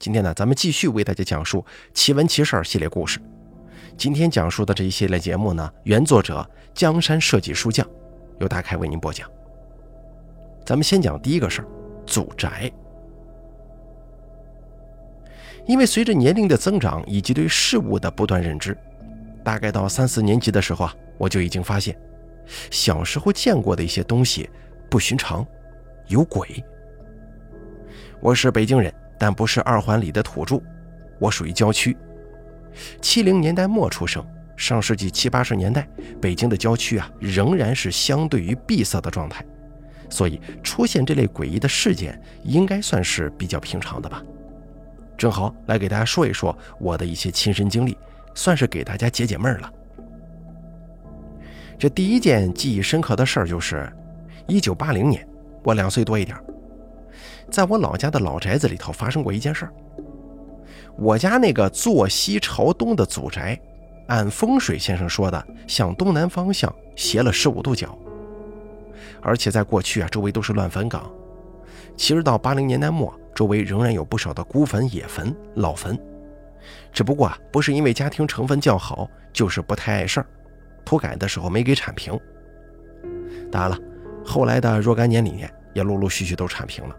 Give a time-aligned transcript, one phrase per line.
[0.00, 1.62] 今天呢，咱们继续为大家讲述
[1.92, 3.20] 奇闻奇事儿系列故事。
[3.98, 7.86] 今天讲述的这一系列节目呢，原作者江山设计书匠
[8.38, 9.30] 由大开为您播讲。
[10.64, 11.68] 咱们先讲第一个事儿，
[12.06, 12.72] 祖宅。
[15.66, 18.74] 因为随着年龄的增长以及对事物的不断认知，
[19.44, 21.94] 大概到三四年级的时候啊，我就已经发现，
[22.70, 24.48] 小时候见过的一些东西
[24.88, 25.46] 不寻常，
[26.06, 26.64] 有鬼。
[28.22, 28.90] 我是北京人，
[29.20, 30.58] 但不是二环里的土著，
[31.18, 31.94] 我属于郊区。
[33.02, 34.24] 七零年代末出生，
[34.56, 35.86] 上世纪七八十年代，
[36.22, 39.44] 北京的郊区啊，仍然是相对于闭塞的状态，
[40.08, 44.22] 所以出现这类诡异的事件，应该算是比较平常的吧。
[45.18, 47.94] 正好来给大家说一说我的一些亲身经历，
[48.34, 49.70] 算是给大家解解闷了。
[51.78, 53.92] 这第一件记忆深刻的事儿就是，
[54.46, 55.28] 一九八零年，
[55.62, 56.44] 我两岁多一点儿。
[57.50, 59.72] 在我老家的老宅子里头发生过一件事儿。
[60.96, 63.58] 我家那个坐西朝东的祖宅，
[64.08, 67.96] 按风水先生说的，向东南方向斜了十五度角。
[69.22, 71.10] 而且在过去啊，周围都是乱坟岗。
[71.96, 75.98] 其实到八零年代末，周围仍然有不少的孤坟、野坟、老坟。
[76.92, 80.26] 只不过啊，不是因为家庭成分较好，就是不太碍事儿，
[80.84, 82.18] 土改的时候没给铲平。
[83.50, 83.78] 当然了，
[84.24, 86.96] 后来的若干年里面，也陆陆续续都铲平了。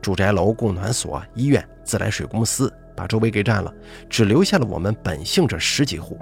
[0.00, 3.72] 住宅楼、供暖所、医院、自来水公司把周围给占了，
[4.08, 6.18] 只留下了我们本姓这十几户。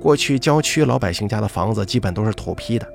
[0.00, 2.88] 过去郊区老百姓家的房子基本都是土坯的，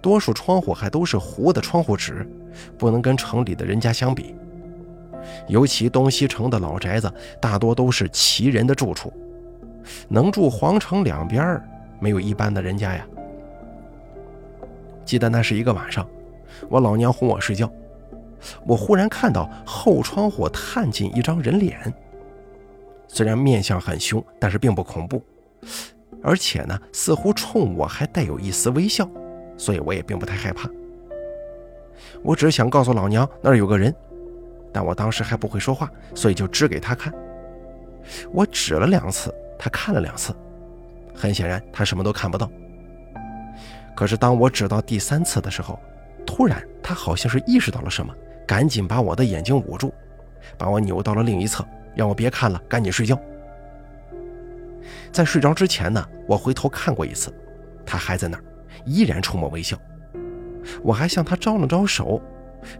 [0.00, 2.24] 多数窗户还都是糊的窗户纸，
[2.78, 4.34] 不能跟城里的人家相比。
[5.48, 9.12] 尤其东西城的老宅子，大多都是奇人的住处，
[10.08, 11.60] 能住皇城两边
[11.98, 13.04] 没有一般的人家呀。
[15.04, 16.06] 记得那是一个晚上，
[16.68, 17.70] 我老娘哄我睡觉。
[18.66, 21.92] 我忽然看到后窗户探进一张人脸，
[23.08, 25.22] 虽然面相很凶，但是并不恐怖，
[26.22, 29.08] 而且呢，似乎冲我还带有一丝微笑，
[29.56, 30.68] 所以我也并不太害怕。
[32.22, 33.94] 我只是想告诉老娘那儿有个人，
[34.72, 37.12] 但我当时还不会说话，所以就指给他看。
[38.32, 40.34] 我指了两次，他看了两次，
[41.14, 42.50] 很显然他什么都看不到。
[43.94, 45.78] 可是当我指到第三次的时候，
[46.26, 48.12] 突然他好像是意识到了什么。
[48.46, 49.92] 赶紧把我的眼睛捂住，
[50.58, 53.18] 把我扭到了另一侧，让我别看了，赶紧睡觉。
[55.10, 57.32] 在睡着之前呢，我回头看过一次，
[57.86, 58.44] 他还在那儿，
[58.84, 59.78] 依然冲我微笑。
[60.82, 62.20] 我还向他招了招手，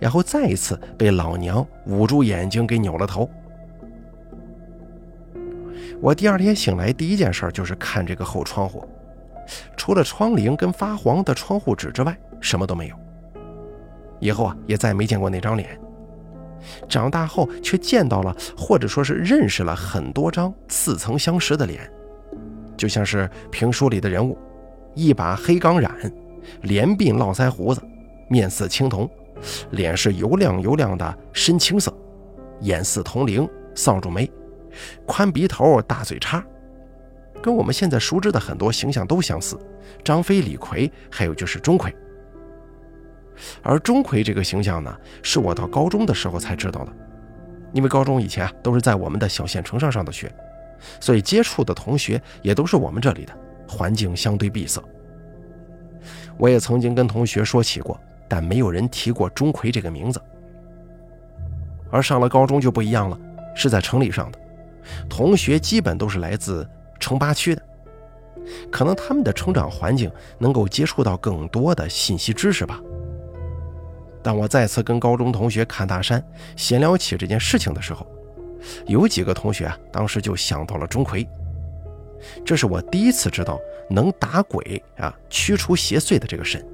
[0.01, 3.29] 然后再一次被老娘捂住眼睛给扭了头。
[6.01, 8.87] 我第二天醒来第一件事就是看这个后窗户，
[9.77, 12.97] 除了窗棂跟发黄的窗户纸之外，什么都没有。
[14.21, 15.79] 以后啊，也再没见过那张脸。
[16.89, 21.91] 长大后却见到了，或者说是认识了很多张似曾相识的脸，
[22.77, 24.39] 就像是评书里的人物：
[24.95, 25.91] 一把黑钢髯，
[26.63, 27.83] 连鬓络腮胡子，
[28.29, 29.09] 面似青铜，
[29.73, 31.95] 脸是油亮油亮的深青色，
[32.61, 34.31] 眼似铜铃，扫帚眉，
[35.05, 36.43] 宽鼻头，大嘴叉，
[37.43, 39.59] 跟我们现在熟知的很多形象都相似。
[40.03, 41.93] 张飞、李逵，还有就是钟馗。
[43.63, 46.93] 而钟馗这个形象呢，是我到高中的时候才知道的，
[47.73, 50.33] 因为高中以前啊都是在我们的小县城上上的学，
[51.01, 53.33] 所以接触的同学也都是我们这里的，
[53.69, 54.83] 环境相对闭塞。
[56.37, 60.21] 我也曾经跟同学说起过，但没有人提过钟馗这个名字。
[61.91, 63.19] 而上了高中就不一样了，
[63.55, 64.39] 是在城里上的，
[65.09, 66.69] 同学基本都是来自
[66.99, 67.63] 城八区的，
[68.71, 72.81] 可能他们的成长环境能够接触到更多的信息知识吧。
[74.25, 76.25] 当我再次跟高中同学看大山，
[76.57, 78.07] 闲聊起这件事情的时候，
[78.87, 81.29] 有几个同学啊，当时就想到了钟馗。
[82.43, 86.67] 这是我第一次知道能打鬼啊、驱除邪祟的这个神。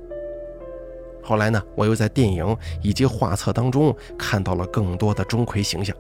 [1.25, 5.94] 后来呢，我又在电影以及画册当中看到了更多的钟馗形象。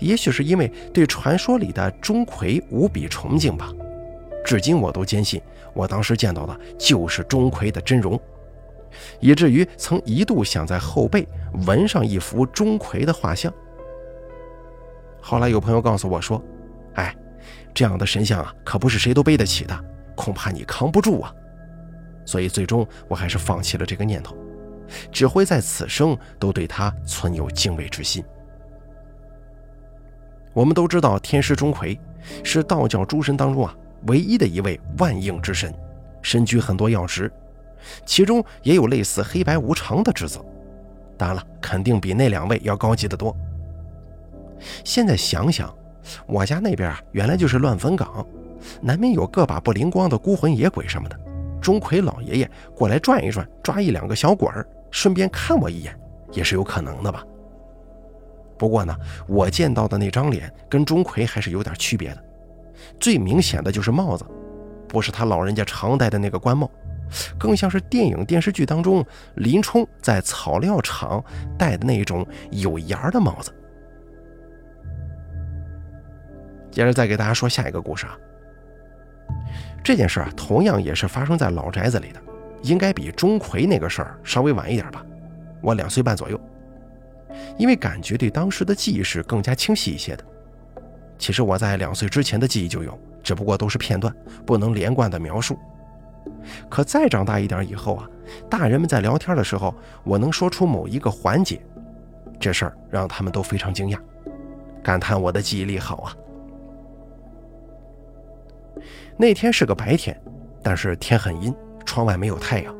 [0.00, 3.72] 也许是因为对传说里的钟馗无比崇敬吧，
[4.44, 5.40] 至今我都坚信，
[5.74, 8.20] 我当时见到的就是钟馗的真容。
[9.20, 11.26] 以至于曾一度想在后背
[11.66, 13.52] 纹上一幅钟馗的画像。
[15.20, 16.42] 后来有朋友告诉我说
[16.94, 17.14] ：“哎，
[17.74, 19.84] 这样的神像啊，可不是谁都背得起的，
[20.16, 21.34] 恐怕你扛不住啊。”
[22.24, 24.36] 所以最终我还是放弃了这个念头，
[25.10, 28.22] 只会在此生都对他存有敬畏之心。
[30.52, 31.98] 我们都知道天师钟馗
[32.42, 33.74] 是道教诸神当中啊
[34.08, 35.74] 唯一的一位万应之神，
[36.20, 37.30] 身居很多要职。
[38.04, 40.44] 其中也有类似黑白无常的职责，
[41.16, 43.34] 当然了，肯定比那两位要高级得多。
[44.84, 45.72] 现在想想，
[46.26, 48.26] 我家那边啊，原来就是乱坟岗，
[48.80, 51.18] 难免有个把不灵光的孤魂野鬼什么的。
[51.60, 55.98] 钟馗老爷爷过来转一转，抓一两个小鬼儿，顺便看我一眼，
[56.32, 57.24] 也是有可能的吧。
[58.56, 58.96] 不过呢，
[59.28, 62.24] 我见到的那张脸跟钟馗还是有点区别的。
[62.98, 64.24] 最明显的就是帽子，
[64.88, 66.70] 不是他老人家常戴的那个官帽，
[67.38, 71.24] 更像是电影电视剧当中林冲在草料场
[71.58, 73.52] 戴的那种有檐的帽子。
[76.70, 78.16] 接着再给大家说下一个故事啊。
[79.82, 82.20] 这件事啊，同样也是发生在老宅子里的，
[82.62, 85.04] 应该比钟馗那个事儿稍微晚一点吧，
[85.62, 86.38] 我两岁半左右。
[87.56, 90.24] 因为感觉对当时的记忆是更加清晰一些的。
[91.18, 94.14] 其实我在两岁之前的记忆就有，只不过都是片段，
[94.46, 95.58] 不能连贯的描述。
[96.68, 98.08] 可再长大一点以后啊，
[98.48, 101.60] 大人们在聊天的时候，我能说出某一个环节，
[102.40, 103.98] 这事儿让他们都非常惊讶，
[104.82, 106.16] 感叹我的记忆力好啊。
[109.16, 110.18] 那天是个白天，
[110.62, 111.54] 但是天很阴，
[111.84, 112.74] 窗外没有太阳。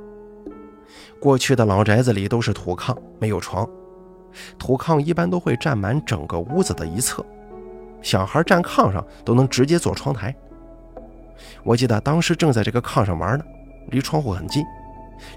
[1.20, 3.68] 过去的老宅子里都是土炕，没有床。
[4.56, 7.24] 土炕一般都会占满整个屋子的一侧，
[8.02, 10.32] 小孩站炕上都能直接坐窗台。
[11.62, 13.44] 我记得当时正在这个炕上玩呢，
[13.88, 14.64] 离窗户很近，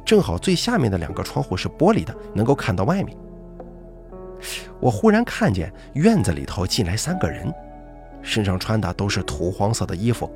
[0.05, 3.17] 正好最下面的两个窗户是玻璃的，能够看到外面。
[4.79, 7.53] 我忽然看见院子里头进来三个人，
[8.21, 10.31] 身上穿的都是土黄色的衣服，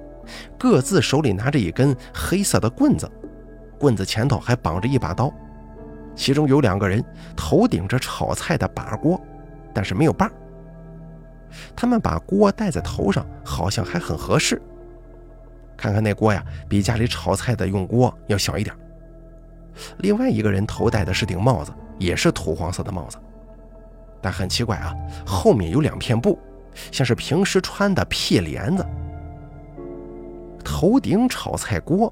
[0.57, 3.09] 各自手里拿着一根黑色的棍子，
[3.79, 5.33] 棍子前头还绑着一把刀。
[6.15, 7.03] 其中有两个人
[7.35, 9.19] 头顶着炒菜的把锅，
[9.73, 10.31] 但是没有把
[11.75, 14.61] 他们把锅戴在头上，好像还很合适。
[15.77, 18.75] 看看那锅呀，比家里炒菜的用锅要小一点。
[19.97, 23.17] 另外一个人头戴的是顶帽子，也是土黄色的帽子，
[24.21, 24.93] 但很奇怪啊，
[25.25, 26.39] 后面有两片布，
[26.91, 28.85] 像是平时穿的屁帘子。
[30.63, 32.11] 头顶炒菜锅，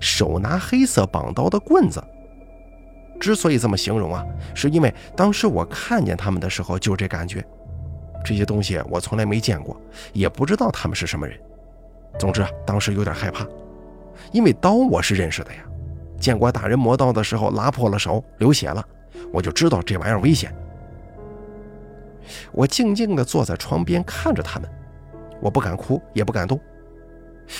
[0.00, 2.02] 手拿黑色绑刀的棍子。
[3.20, 7.44] 之所以这么形容啊，是因为当时我看见他们的时候就这感觉。
[8.24, 9.80] 这些东西我从来没见过，
[10.12, 11.38] 也不知道他们是什么人。
[12.18, 13.46] 总之啊，当时有点害怕，
[14.32, 15.60] 因为刀我是认识的呀，
[16.20, 18.84] 见过大人磨刀的时候拉破了手流血了，
[19.32, 20.54] 我就知道这玩意儿危险。
[22.52, 24.70] 我静静地坐在窗边看着他们，
[25.40, 26.58] 我不敢哭，也不敢动。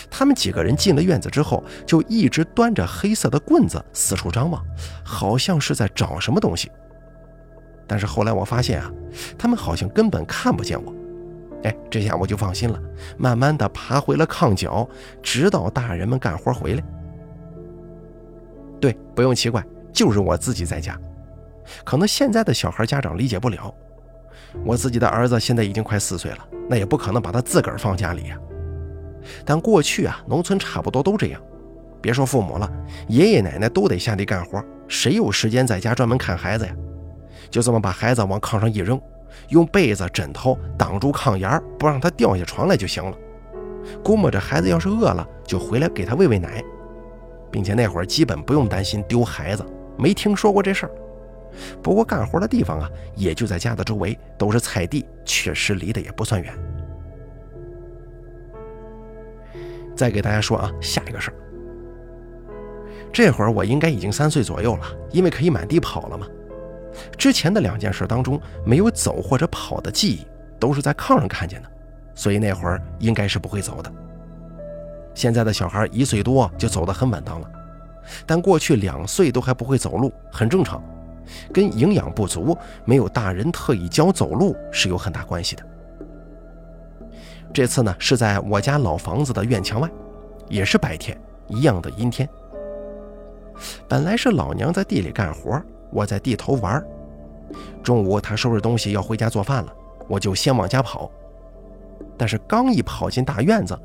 [0.08, 4.64] 他们几个人进了院子之后，就一直端着黑色的棍子四处张望，
[5.04, 6.70] 好像是在找什么东西。
[7.88, 8.90] 但是后来我发现啊，
[9.36, 10.94] 他们好像根本看不见我。
[11.64, 12.80] 哎，这下我就放心了，
[13.16, 14.88] 慢慢的爬回了炕角，
[15.22, 16.82] 直到大人们干活回来。
[18.80, 20.98] 对，不用奇怪，就是我自己在家。
[21.84, 23.72] 可能现在的小孩家长理解不了，
[24.64, 26.38] 我自己的儿子现在已经快四岁了，
[26.68, 28.38] 那也不可能把他自个儿放家里呀。
[29.44, 31.40] 但过去啊，农村差不多都这样，
[32.00, 32.68] 别说父母了，
[33.06, 36.74] 爷爷奶奶都得下地干活，谁有时间在家专门看孩子呀？
[37.48, 39.00] 就这么把孩子往炕上一扔，
[39.48, 43.16] 用被子、枕头挡住炕沿不让他掉下床来就行了。
[44.02, 46.62] 估摸着孩子要是饿了，就回来给他喂喂奶，
[47.50, 49.64] 并且那会儿基本不用担心丢孩子，
[49.98, 50.92] 没听说过这事儿。
[51.82, 56.54] 不过干活的地方啊，也就在家的周围，都是菜地，确实离得也不算远。
[59.94, 61.34] 再给大家说啊，下一个事儿。
[63.12, 66.26] 这会儿我应该已经三岁左右了，因为可以满地跑了嘛。
[67.16, 70.26] 之前的两件事当中没有走或者跑的记忆，
[70.58, 71.68] 都是在炕上看见的，
[72.14, 73.92] 所以那会儿应该是不会走的。
[75.14, 77.50] 现在的小孩一岁多就走得很稳当了，
[78.26, 80.82] 但过去两岁都还不会走路，很正常，
[81.52, 85.64] 跟营养不足、没有大人特意教走路是有很大关系的。
[87.52, 89.90] 这次呢是在我家老房子的院墙外，
[90.48, 92.26] 也是白天，一样的阴天。
[93.86, 96.82] 本来是老娘在地里干活，我在地头玩。
[97.82, 99.72] 中午他收拾东西要回家做饭了，
[100.08, 101.10] 我就先往家跑。
[102.16, 103.78] 但是刚一跑进大院子，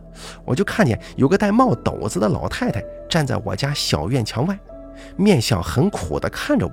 [0.46, 4.58] 我就看见有个戴帽斗子的老太太站在我家小院墙外，
[5.16, 6.72] 面相很苦的看着我，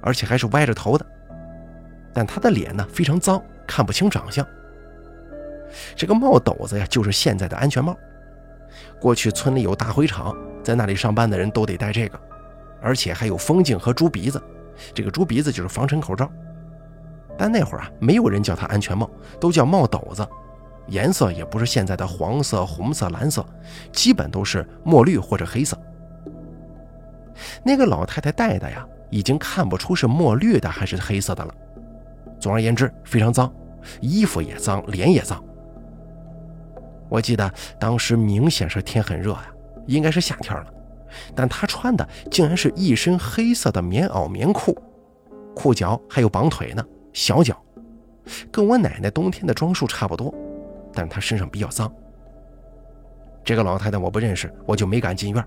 [0.00, 1.06] 而且还是歪着头的。
[2.12, 4.46] 但她的脸呢非常脏，看不清长相。
[5.94, 7.96] 这个帽斗子呀，就是现在的安全帽。
[9.00, 12.18] 过去村里有大灰厂，在那里上班的人都得戴这个，
[12.80, 14.42] 而且还有风镜和猪鼻子。
[14.94, 16.30] 这个猪鼻子就是防尘口罩。
[17.36, 19.08] 但那会儿啊，没有人叫它安全帽，
[19.40, 20.26] 都叫帽斗子。
[20.88, 23.44] 颜色也不是现在的黄色、红色、蓝色，
[23.92, 25.78] 基本都是墨绿或者黑色。
[27.62, 31.54] 那个老太太戴的呀，已经看不出是墨绿的还是黑色的了。
[32.40, 33.52] 总而言之，非常脏。
[34.00, 35.42] 衣服也脏，脸也脏。
[37.08, 39.46] 我记得当时明显是天很热呀，
[39.86, 40.66] 应该是夏天了，
[41.34, 44.76] 但他穿的竟然是一身黑色的棉袄棉裤，
[45.54, 47.56] 裤脚还有绑腿呢，小脚，
[48.50, 50.34] 跟我奶奶冬天的装束差不多，
[50.92, 51.92] 但她身上比较脏。
[53.44, 55.44] 这个老太太我不认识，我就没敢进院，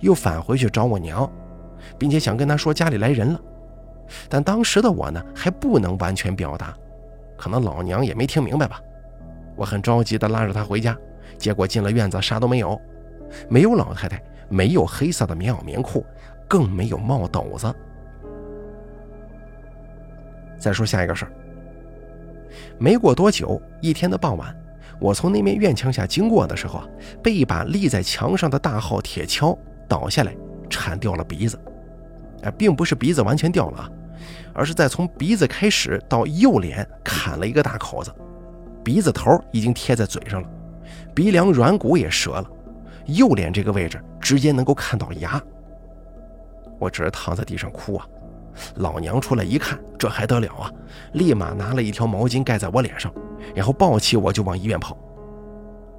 [0.00, 1.30] 又返回去找我娘，
[1.96, 3.40] 并且想跟她说家里来人了，
[4.28, 6.74] 但当时的我呢还不能完全表达，
[7.36, 8.80] 可能老娘也没听明白吧。
[9.54, 10.96] 我很着急地拉着她回家，
[11.36, 12.80] 结果进了院子啥都没有，
[13.48, 16.04] 没有老太太，没有黑色的棉袄棉裤，
[16.46, 17.74] 更没有帽斗子。
[20.58, 21.32] 再说下一个事儿，
[22.78, 24.54] 没过多久，一天的傍晚。
[25.00, 26.88] 我从那面院墙下经过的时候啊，
[27.22, 30.36] 被一把立在墙上的大号铁锹倒下来，
[30.68, 31.56] 铲掉了鼻子。
[32.42, 33.90] 哎，并不是鼻子完全掉了啊，
[34.52, 38.12] 而是在从鼻子开始到右脸砍了一个大口子，
[38.82, 40.48] 鼻子头已经贴在嘴上了，
[41.14, 42.50] 鼻梁软骨也折了，
[43.08, 45.42] 右脸这个位置直接能够看到牙。
[46.78, 48.06] 我只是躺在地上哭啊。
[48.76, 50.72] 老娘出来一看，这还得了啊！
[51.12, 53.12] 立马拿了一条毛巾盖在我脸上，
[53.54, 54.98] 然后抱起我就往医院跑。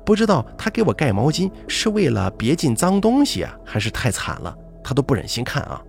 [0.05, 5.81] 不知道他给我盖毛巾是为了别进脏东西啊，还是太惨了，他都不忍心看啊。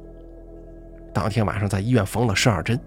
[1.12, 2.78] 当天晚上在医院缝了十二针，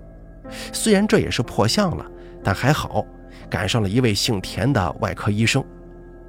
[0.71, 2.05] 虽然这也是破相了，
[2.41, 3.05] 但还好
[3.49, 5.61] 赶上了一位姓田的外科医生，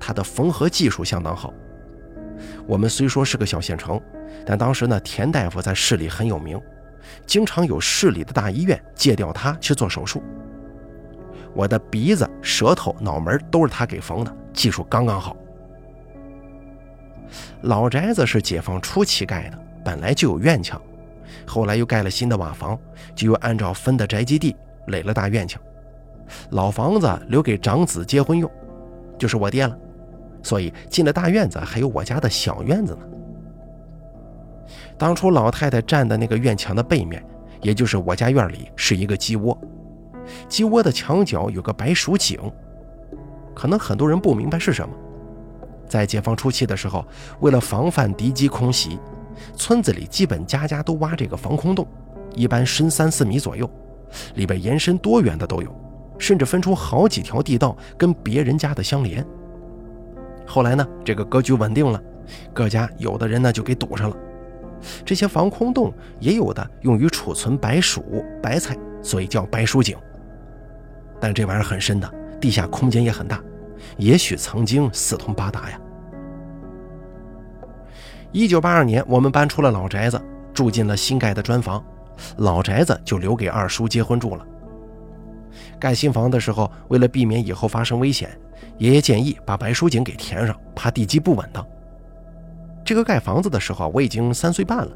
[0.01, 1.55] 他的缝合技术相当好。
[2.67, 4.01] 我们虽说是个小县城，
[4.47, 6.61] 但当时呢，田大夫在市里很有名。
[7.27, 10.23] 经常有市里的大医院借调他去做手术。
[11.55, 15.37] 我的鼻子、舌头、脑门都是他给缝的，技术刚刚好。
[17.63, 20.81] 老宅子是解放初期盖的，本来就有院墙，
[21.47, 22.79] 后来又盖了新的瓦房，
[23.15, 24.57] 就又按照分的宅基地
[24.87, 25.61] 垒了大院墙。
[26.51, 28.51] 老房子留给长子结婚用，
[29.19, 29.79] 就是我爹了，
[30.45, 33.01] 所以进了大院子还有我家的小院子呢。
[34.97, 37.25] 当初老太太站的那个院墙的背面，
[37.61, 39.59] 也就是我家院里，是一个鸡窝。
[40.49, 42.39] 鸡窝的墙角有个白鼠井，
[43.55, 44.95] 可能很多人不明白是什么。
[45.89, 47.05] 在解放初期的时候，
[47.41, 48.99] 为了防范敌机空袭，
[49.57, 51.87] 村子里基本家家都挖这个防空洞，
[52.35, 53.69] 一般深三四米左右，
[54.35, 55.75] 里边延伸多远的都有，
[56.19, 59.25] 甚至分出好几条地道跟别人家的相连。
[60.47, 62.01] 后来呢，这个格局稳定了，
[62.53, 64.17] 各家有的人呢就给堵上了。
[65.05, 69.97] 这些防空洞也有的用于储存白薯、白菜，所以叫白薯井。
[71.21, 73.41] 但这玩意儿很深的，地下空间也很大，
[73.97, 75.81] 也许曾经四通八达呀。
[78.31, 80.21] 一九八二年，我们搬出了老宅子，
[80.53, 81.83] 住进了新盖的砖房，
[82.37, 84.47] 老宅子就留给二叔结婚住了。
[85.79, 88.31] 盖新房的时候，为了避免以后发生危险，
[88.79, 91.67] 爷爷建议把白书井给填上，怕地基不稳当。
[92.85, 94.91] 这个盖房子的时候，我已经三岁半了。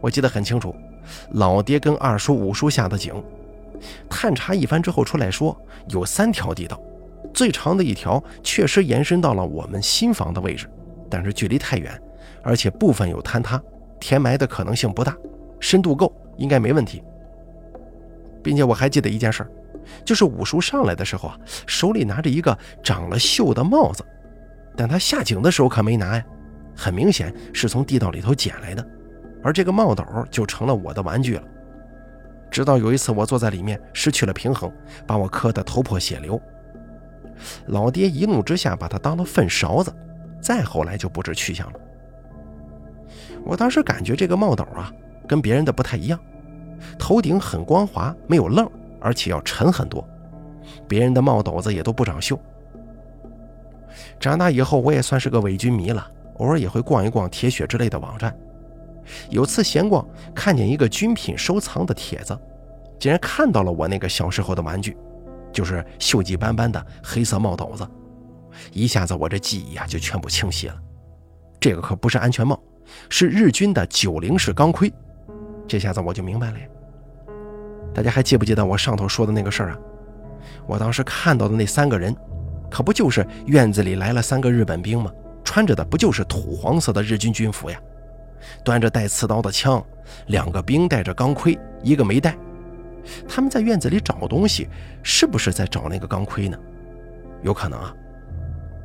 [0.00, 0.74] 我记得很清楚，
[1.32, 3.14] 老爹跟二叔、五叔下的井，
[4.08, 5.56] 探查一番之后出来说，
[5.88, 6.80] 有三条地道，
[7.34, 10.70] 最长的一条确实延伸到了我们新房的位置，
[11.10, 12.00] 但是距离太远，
[12.42, 13.60] 而且部分有坍塌，
[14.00, 15.16] 填埋的可能性不大，
[15.60, 17.02] 深度够，应该没问题。
[18.46, 19.44] 并且我还记得一件事，
[20.04, 21.36] 就是五叔上来的时候啊，
[21.66, 24.04] 手里拿着一个长了锈的帽子，
[24.76, 26.24] 但他下井的时候可没拿呀。
[26.76, 28.86] 很明显是从地道里头捡来的，
[29.42, 31.42] 而这个帽斗就成了我的玩具了。
[32.52, 34.72] 直到有一次我坐在里面失去了平衡，
[35.08, 36.40] 把我磕得头破血流。
[37.66, 39.92] 老爹一怒之下把它当了粪勺子，
[40.40, 41.80] 再后来就不知去向了。
[43.44, 44.92] 我当时感觉这个帽斗啊
[45.26, 46.20] 跟别人的不太一样，
[46.98, 48.68] 头顶很光滑，没有棱，
[49.00, 50.06] 而且要沉很多。
[50.88, 52.38] 别人的帽斗子也都不长锈。
[54.20, 56.12] 长大以后我也算是个伪军迷了。
[56.38, 58.36] 偶尔也会逛一逛铁血之类的网站，
[59.30, 62.38] 有次闲逛，看见一个军品收藏的帖子，
[62.98, 64.94] 竟然看到了我那个小时候的玩具，
[65.50, 67.88] 就是锈迹斑斑的黑色帽斗子，
[68.70, 70.78] 一下子我这记忆啊就全部清晰了。
[71.58, 72.62] 这个可不是安全帽，
[73.08, 74.92] 是日军的九零式钢盔，
[75.66, 76.66] 这下子我就明白了呀。
[77.94, 79.78] 大家还记不记得我上头说的那个事儿啊？
[80.66, 82.14] 我当时看到的那三个人，
[82.70, 85.10] 可不就是院子里来了三个日本兵吗？
[85.44, 87.78] 穿着的不就是土黄色的日军军服呀？
[88.64, 89.82] 端着带刺刀的枪，
[90.26, 92.36] 两个兵带着钢盔，一个没带。
[93.28, 94.68] 他们在院子里找东西，
[95.02, 96.58] 是不是在找那个钢盔呢？
[97.42, 97.94] 有可能啊。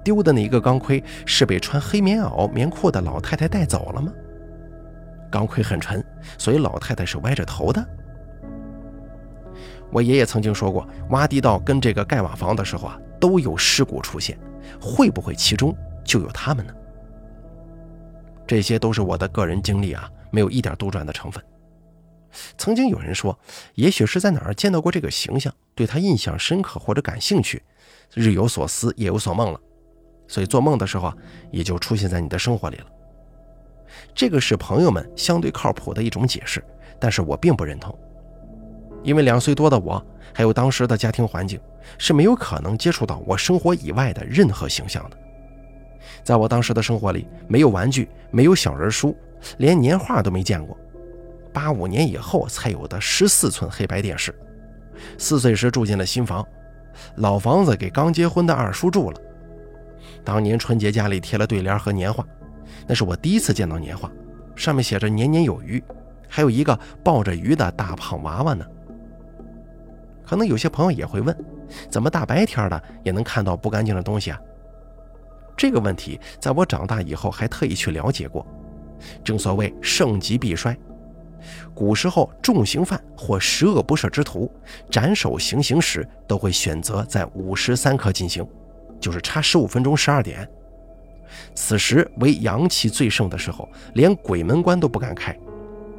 [0.04, 4.12] 丢的那一个钢盔是被穿黑棉袄棉裤的老太太带走了吗？
[5.32, 6.04] 钢盔很沉，
[6.38, 7.84] 所以老太太是歪着头的。
[9.90, 14.38] 我爷爷曾经说过，挖地道跟这个盖瓦房的时候啊，都有尸骨出现，
[14.80, 16.74] 会不会其中就有他们呢？
[18.46, 21.44] 这些都是我的个人经历啊，没有一点杜撰的成分。
[22.58, 23.38] 曾经有人说，
[23.76, 27.62] 也许是在哪儿见到过这个形象，对他印象深刻或者感兴趣，
[28.14, 29.60] 日有所思，夜有所梦了，
[30.28, 31.18] 所以做梦的时候啊，
[31.52, 32.86] 也就出现在你的生活里了。
[34.14, 36.64] 这个是朋友们相对靠谱的一种解释，
[37.00, 37.98] 但是我并不认同。
[39.04, 40.04] 因为两岁多的我，
[40.34, 41.60] 还有当时的家庭环境，
[41.98, 45.18] 是没有可能接触到我生活以外的任何形象的。
[46.24, 49.16] 在我当时的生活里，没有玩具，没有小人书，
[49.58, 50.78] 连年画都没见过。
[51.54, 54.34] 八五年以后才有的十四寸黑白电视。
[55.18, 56.46] 四岁时住进了新房，
[57.16, 59.20] 老房子给刚结婚的二叔住了。
[60.24, 62.24] 当年春节家里贴了对联和年画，
[62.92, 64.12] 那是我第一次见到年画，
[64.54, 65.82] 上面写着“年年有余”，
[66.28, 68.66] 还有一个抱着鱼的大胖娃娃呢。
[70.26, 71.34] 可能有些朋友也会问，
[71.90, 74.38] 怎么大白天的也能看到不干净的东西啊？
[75.56, 78.46] 这个问题在我长大以后还特意去了解过。
[79.24, 80.78] 正所谓盛极必衰，
[81.74, 84.52] 古时候重刑犯或十恶不赦之徒
[84.90, 88.46] 斩首行刑时，都会选择在午时三刻进行，
[89.00, 90.46] 就是差十五分钟十二点。
[91.56, 95.38] 此时为阳气最盛的时候，连鬼门关都不敢开，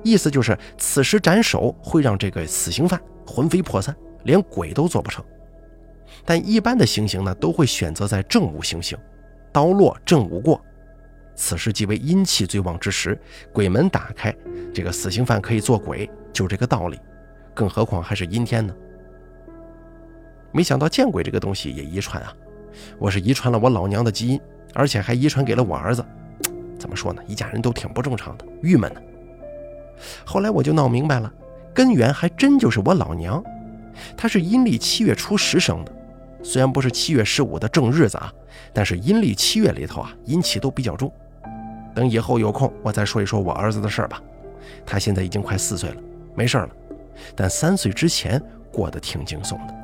[0.03, 3.95] 意思就是此时斩首会让这个死刑犯魂飞魄散。
[4.25, 5.25] 连鬼都做不成，
[6.25, 8.97] 但一般的行刑呢，都会选择在正午行刑，
[9.51, 10.65] 刀落正午过，
[11.35, 13.21] 此时即为阴气最旺之时，
[13.53, 14.33] 鬼门打开，
[14.73, 17.01] 这个死刑犯可以做鬼，就这个道理。
[17.53, 18.73] 更何况还是阴天呢？
[20.53, 22.33] 没想到见鬼这个东西也遗传啊！
[23.01, 24.41] 我是遗传了我老娘的基因，
[24.75, 26.05] 而且还遗传给了我儿子。
[26.79, 27.23] 怎么说呢？
[27.29, 29.01] 一家人都挺不正常的，郁闷呢。
[30.25, 31.33] 后来我就闹明白了，
[31.73, 33.43] 根源还真就是我老娘。
[34.17, 35.93] 她是阴历七月初十生的，
[36.43, 38.33] 虽然不是七月十五的正日子啊，
[38.73, 41.13] 但是阴历七月里头啊，阴气都比较重。
[41.95, 44.21] 等以后有空，我再说一说我儿子的事儿吧。
[44.85, 45.97] 他现在已经快四岁了，
[46.35, 46.71] 没事了，
[47.37, 49.75] 但三岁之前过得挺惊悚的。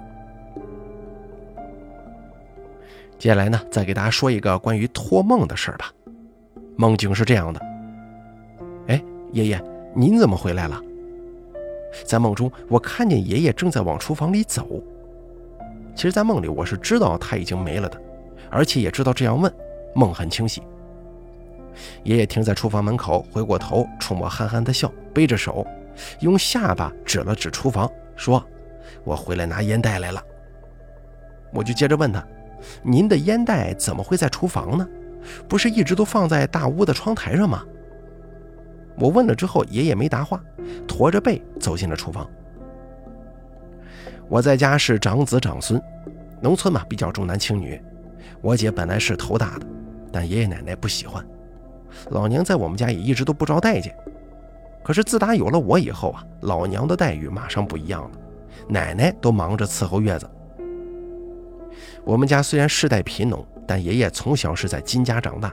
[3.19, 5.93] 接下来呢，再给大家说一个关于托梦的事儿吧。
[6.77, 7.61] 梦境是这样的：
[8.87, 9.03] 哎，
[9.33, 9.61] 爷爷，
[9.93, 10.81] 您怎么回来了？
[12.05, 14.67] 在梦中，我看见爷爷正在往厨房里走。
[15.97, 18.01] 其实，在梦里我是知道他已经没了的，
[18.51, 19.53] 而且也知道这样问，
[19.97, 20.63] 梦很清晰。
[22.05, 25.67] 爷爷停在厨房门口，回过头冲我憨憨的笑，背着手，
[26.21, 28.45] 用下巴指了指厨房，说
[29.03, 30.23] ：“我回来拿烟袋来了。”
[31.53, 32.25] 我就接着问他
[32.83, 34.87] ：“您的烟袋怎么会在厨房呢？
[35.49, 37.65] 不是一直都放在大屋的窗台上吗？”
[38.99, 40.43] 我问了之后，爷爷没答话，
[40.87, 42.29] 驼着背走进了厨房。
[44.29, 45.81] 我在家是长子长孙，
[46.41, 47.81] 农村嘛比较重男轻女。
[48.41, 49.67] 我姐本来是头大的，
[50.13, 51.25] 但爷爷奶奶不喜欢，
[52.11, 53.95] 老娘在我们家也一直都不招待见。
[54.83, 58.11] 可是自打有了我以后啊，老娘的待遇马上不一样了，
[58.69, 60.29] 奶奶都忙着伺候月子。
[62.05, 65.53] 我们家虽然世代贫农，但爷爷从小是在金家长大。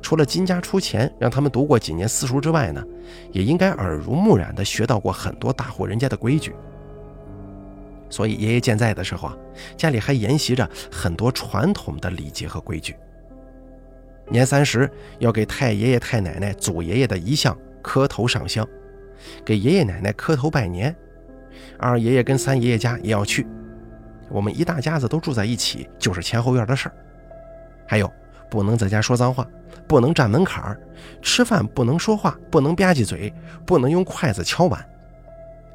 [0.00, 2.82] 除了金家出钱让他们读过几年私塾之外呢，
[3.30, 6.54] 也应该耳濡目染地学到过很多大户人家的规矩。
[8.08, 9.36] 所以爷爷健在的时候啊，
[9.76, 12.96] 家里还沿袭着很多传统的礼节和规矩。
[14.28, 18.66] 年三十要给太爷爷太奶奶、祖爷爷的遗像磕头上香，
[19.44, 20.94] 给爷爷奶奶磕头拜年。
[21.78, 23.46] 二爷爷跟三爷爷家也要去，
[24.28, 26.94] 我们一大家子都住在一起，就是前后院的事儿。
[27.86, 28.10] 还有。
[28.48, 29.44] 不能在家说脏话，
[29.88, 30.80] 不能站门槛儿，
[31.20, 33.34] 吃饭不能说话，不能吧唧嘴，
[33.66, 34.88] 不能用筷子敲碗。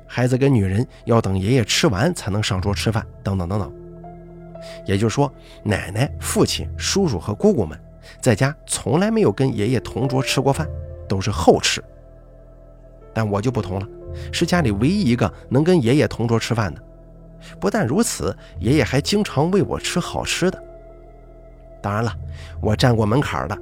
[0.07, 3.73] 孩子跟女人要等爷爷吃完才能上桌吃饭，等等等等。
[4.85, 5.31] 也就是说，
[5.63, 7.77] 奶奶、父亲、叔叔和姑姑们
[8.21, 10.65] 在家从来没有跟爷爷同桌吃过饭，
[11.09, 11.83] 都是后吃。
[13.13, 13.87] 但我就不同了，
[14.31, 16.81] 是家里唯一一个能跟爷爷同桌吃饭的。
[17.59, 20.63] 不但如此，爷爷还经常喂我吃好吃的。
[21.81, 22.13] 当然了，
[22.61, 23.57] 我站过门槛的，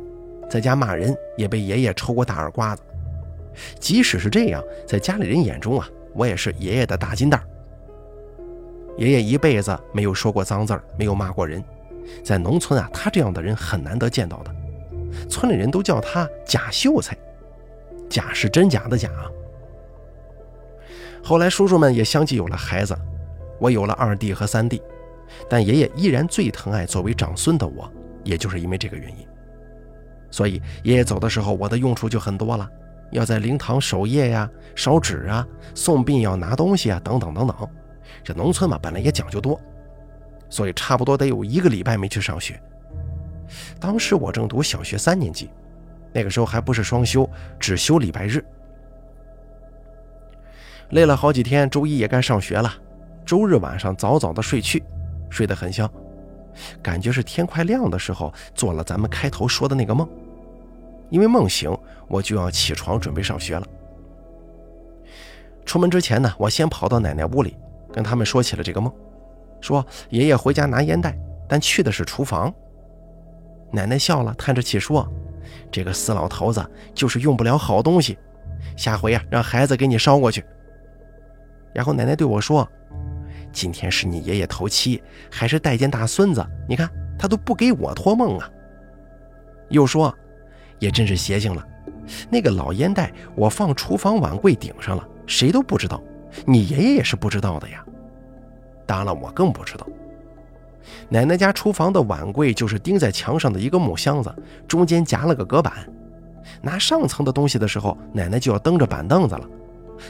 [0.49, 2.81] 在家骂人也被爷爷抽过大耳刮子。
[3.79, 7.41] 即使是这样，在家里人眼中啊，我也是爷爷的大金蛋。
[8.97, 11.63] 爷爷一辈子没有说过脏字儿，没有骂过人。
[12.23, 14.53] 在农村啊，他这样的人很难得见到的。
[15.29, 17.17] 村里人都叫他假秀才，
[18.09, 19.09] 假是真假的假。
[21.23, 22.97] 后来叔叔们也相继有了孩子，
[23.59, 24.81] 我有了二弟和三弟，
[25.49, 27.91] 但爷爷依然最疼爱作为长孙的我。
[28.25, 29.25] 也就是因为这个原因，
[30.29, 32.69] 所以爷爷走的时候，我的用处就很多了，
[33.11, 37.69] 要在灵堂守夜呀、烧纸啊、送殡要拿东西啊，等等等等，
[38.21, 39.59] 这农村嘛，本来也讲究多，
[40.49, 42.61] 所以差不多得有一个礼拜没去上学。
[43.79, 45.49] 当时我正读小学三年级，
[46.13, 48.43] 那个时候还不是双休，只休礼拜日。
[50.89, 52.71] 累了好几天，周一也该上学了。
[53.25, 54.84] 周日晚上早早的睡去，
[55.29, 55.89] 睡得很香，
[56.82, 60.08] 感觉是天快亮的时候做了咱们开头说的那个梦。
[61.10, 61.75] 因为梦醒，
[62.08, 63.65] 我就要起床准备上学了。
[65.65, 67.55] 出门之前呢，我先跑到奶奶屋里，
[67.91, 68.91] 跟他们说起了这个梦，
[69.62, 72.53] 说爷爷回家拿烟袋，但去的是厨房。
[73.71, 75.08] 奶奶笑了，叹着气说
[75.71, 78.17] ：“这个死老头子就是用不了好东西，
[78.75, 80.43] 下回呀，让孩子给你捎过去。”
[81.73, 82.67] 然后奶奶对我说
[83.51, 86.45] ：“今天是你爷爷头七，还是带见大孙子？
[86.67, 88.49] 你看他都不给我托梦啊。”
[89.69, 90.13] 又说
[90.79, 91.65] ：“也真是邪性了，
[92.29, 96.01] 那个老烟袋我放厨房碗柜顶上了，谁都不知道，
[96.45, 97.83] 你爷爷也是不知道的呀。
[98.85, 99.88] 当然了，我更不知道。
[101.07, 104.33] 奶奶家厨房的碗柜就是钉在墙上的一个木箱子，
[104.67, 105.88] 中间夹了个隔板，
[106.62, 109.47] 拿上层的东西的时候，奶奶就要蹬着板凳子了。”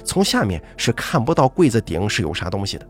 [0.05, 2.87] 从下面是看不到柜子顶是有啥东西的。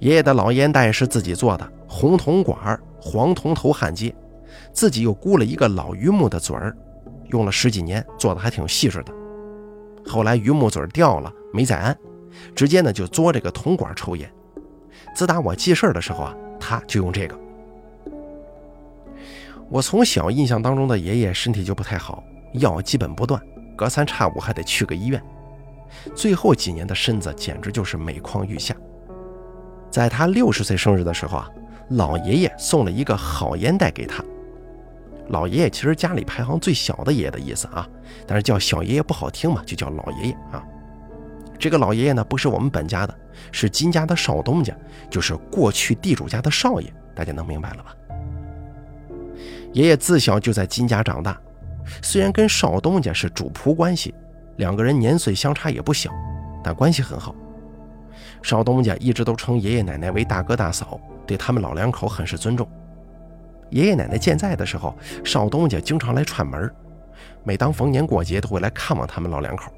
[0.00, 4.14] 爷爷的老烟袋是自己做的，红铜管、黄铜头焊接，
[4.72, 6.76] 自己又箍了一个老榆木的嘴儿，
[7.30, 9.12] 用了十几年，做的还挺细致的。
[10.06, 11.96] 后来榆木嘴儿掉了，没再安，
[12.54, 14.30] 直接呢就嘬这个铜管抽烟。
[15.14, 17.38] 自打我记事儿的时候啊，他就用这个。
[19.68, 22.22] 我从小印象当中的爷爷身体就不太好，
[22.54, 23.40] 药基本不断。
[23.76, 25.22] 隔三差五还得去个医院，
[26.14, 28.74] 最后几年的身子简直就是每况愈下。
[29.90, 31.50] 在他六十岁生日的时候啊，
[31.90, 34.22] 老爷爷送了一个好烟袋给他。
[35.28, 37.86] 老爷爷其实家里排行最小的爷爷的意思啊，
[38.26, 40.64] 但是叫小爷爷不好听嘛，就叫老爷爷啊。
[41.58, 43.14] 这个老爷爷呢，不是我们本家的，
[43.52, 44.74] 是金家的少东家，
[45.10, 47.94] 就是过去地主家的少爷，大家能明白了吧？
[49.72, 51.38] 爷爷自小就在金家长大。
[52.02, 54.14] 虽然跟少东家是主仆关系，
[54.56, 56.10] 两个人年岁相差也不小，
[56.62, 57.34] 但关系很好。
[58.42, 62.68] 少东家一直都称爷爷奶奶为大哥大嫂，对他们老两口很是尊重。
[63.70, 66.70] 爷爷奶奶健在的时候，少东家经常来串门，
[67.44, 69.72] 每当逢年过节都会来看望他们老两口。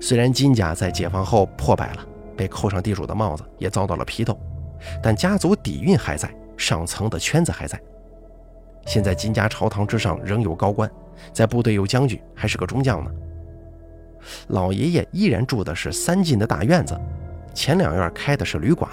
[0.00, 2.04] 虽然金家在解放后破败了，
[2.36, 4.38] 被扣上地主的帽子，也遭到了批斗，
[5.02, 7.80] 但家族底蕴还在，上层的圈子还在。
[8.84, 10.90] 现在金家朝堂之上仍有高官，
[11.32, 13.10] 在部队有将军，还是个中将呢。
[14.48, 16.98] 老爷爷依然住的是三进的大院子，
[17.54, 18.90] 前两院开的是旅馆。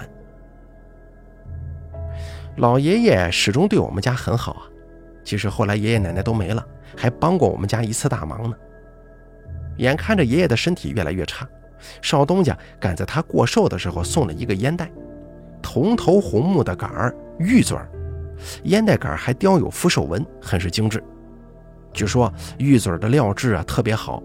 [2.56, 4.62] 老爷爷始终对我们家很好啊，
[5.24, 6.66] 其实后来爷爷奶奶都没了，
[6.96, 8.56] 还帮过我们家一次大忙呢。
[9.78, 11.48] 眼看着爷爷的身体越来越差，
[12.02, 14.90] 少东家赶在他过寿的时候送了一个烟袋，
[15.62, 17.88] 铜头红木的杆儿，玉嘴儿。
[18.64, 21.02] 烟袋杆还雕有福寿纹，很是精致。
[21.92, 24.22] 据说玉嘴的料质啊特别好，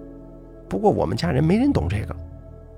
[0.69, 2.15] 不过我们家人没人懂这个，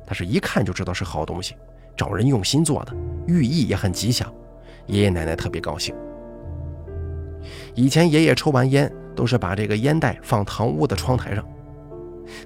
[0.06, 1.56] 但是一看就知道是好东西，
[1.96, 2.94] 找人用心做的，
[3.28, 4.32] 寓意也很吉祥。
[4.88, 5.94] 爷爷奶奶特别高兴。
[7.76, 11.46] 以前爷爷抽完烟都是把这个烟袋放堂屋的窗台上，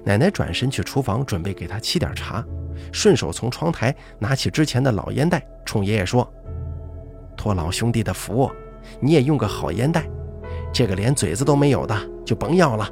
[0.04, 2.44] 奶奶转身去厨房准备给他沏点茶，
[2.92, 6.30] 顺手从窗台拿起之前的老烟袋，冲爷爷说
[7.36, 8.50] ：“托老兄弟的福。”
[9.00, 10.06] 你也用个好烟袋，
[10.70, 12.86] 这个连嘴子都没有的就甭要了。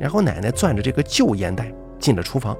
[0.00, 2.56] 然后奶奶攥着这个旧烟袋进了厨房。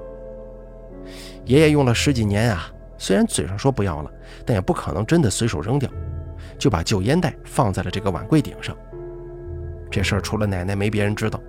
[1.46, 4.11] 爷爷用了十几年啊，虽然嘴上说不要了，
[4.44, 5.90] 但也不可能真的随手扔掉，
[6.59, 8.76] 就把旧烟袋放在了这个碗柜顶上。
[9.90, 11.40] 这事儿除了奶奶没别人知道，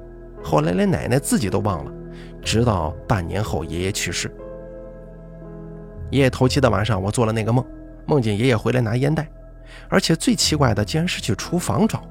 [0.41, 1.91] 后来连奶奶自己都忘了，
[2.41, 4.33] 直到半年后爷爷去世。
[6.09, 7.65] 爷爷头七的晚上，我做了那个梦，
[8.05, 9.29] 梦见爷爷回来拿烟袋。
[9.87, 12.01] 而且最奇怪的，竟然是去厨房找。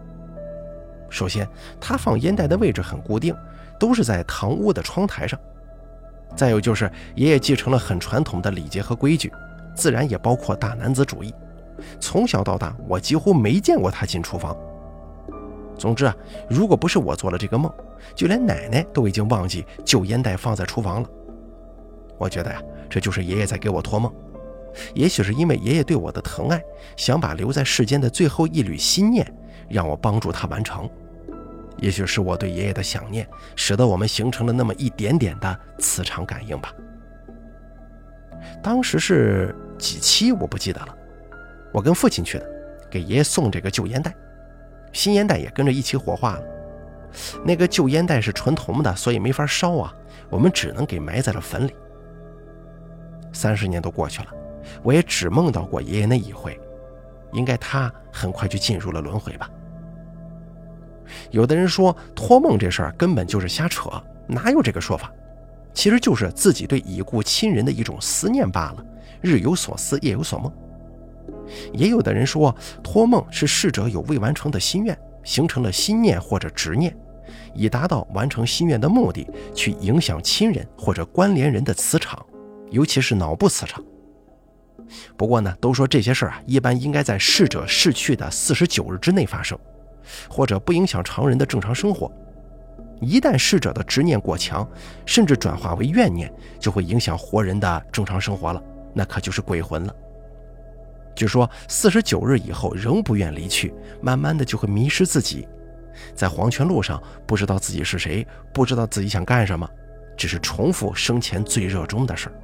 [1.10, 1.46] 首先，
[1.80, 3.34] 他放烟袋的位置很固定，
[3.80, 5.40] 都是在堂屋的窗台上。
[6.36, 9.32] 再有就是，爷爷继承了很传统的礼节和规矩，
[9.74, 11.34] 自然也包括大男子主义。
[11.98, 14.56] 从小到大，我几乎没见过他进厨房。
[15.76, 16.14] 总之啊，
[16.48, 17.72] 如果不是我做了这个梦，
[18.14, 21.08] 就连奶奶都已经忘记旧烟袋放在厨房了。
[22.18, 24.12] 我觉得呀，这就是爷爷在给我托梦。
[24.94, 26.62] 也许是因为爷爷对我的疼爱，
[26.96, 29.26] 想把留在世间的最后一缕心念
[29.68, 30.88] 让我帮助他完成。
[31.80, 36.72] 也许是我对爷爷的想念，使得我们形成了那么一点点的磁场感应吧。
[38.62, 40.94] 当时是几期我不记得了，
[41.72, 42.46] 我跟父亲去的，
[42.90, 44.14] 给爷爷送这个旧烟袋，
[44.92, 46.42] 新烟袋也跟着一起火化了。
[47.44, 49.94] 那个旧烟袋是纯铜的，所以没法烧啊，
[50.28, 51.74] 我们只能给埋在了坟里。
[53.32, 54.28] 三十年都过去了，
[54.82, 56.58] 我也只梦到过爷爷那一回，
[57.32, 59.50] 应该他很快就进入了轮回吧。
[61.30, 63.90] 有的人说托梦这事儿根本就是瞎扯，
[64.26, 65.12] 哪有这个说法？
[65.72, 68.84] 其实就是自己对已故亲人的一种思念罢了，
[69.20, 70.52] 日有所思，夜有所梦。
[71.72, 76.96] 也有的人说托梦是逝者有未完成的心愿，形成了心念或者执念，
[77.54, 82.24] 以达到完成心愿的目的，去影响亲人或者关联人的磁场，
[82.70, 83.82] 尤其是脑部磁场。
[85.16, 89.56] 不过呢，都说这些事儿啊，一般应该在逝者逝去的四十九日之内发生。
[90.28, 92.10] 或者不影响常人的正常生活，
[93.00, 94.68] 一旦逝者的执念过强，
[95.06, 98.62] 甚至转化为怨念，就会影响活人的正常生活了，
[98.94, 99.94] 那可就是鬼魂了。
[101.14, 105.46] 据说四十九日以后仍不愿离去，慢慢的就会迷失自己，
[106.14, 109.68] 在黄泉路上不知道自己是谁，不知道自己想干什么，
[110.16, 112.34] 只是重复生前最热衷的事儿。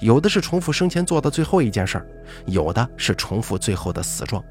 [0.00, 2.06] 有的是重复生前做的最后一件事儿，
[2.46, 4.42] 有的是重复最后的死状。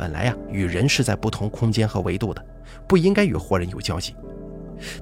[0.00, 2.42] 本来呀，与人是在不同空间和维度的，
[2.88, 4.16] 不应该与活人有交集。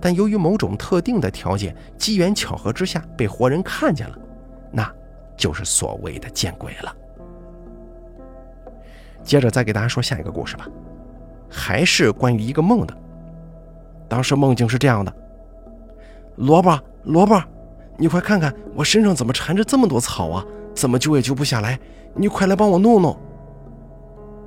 [0.01, 4.19] 但由于某种特定的条件，机缘巧合之下被活人看见了，
[4.73, 4.93] 那
[5.37, 6.97] 就是所谓的见鬼了。
[9.23, 10.67] 接着再给大家说下一个故事吧，
[11.49, 12.93] 还是关于一个梦的。
[14.09, 15.15] 当时梦境是这样的：
[16.35, 17.41] 萝卜，萝卜，
[17.97, 20.45] 你快看看我身上怎么缠着这么多草啊？
[20.75, 21.79] 怎么揪也揪不下来？
[22.15, 23.17] 你快来帮我弄弄。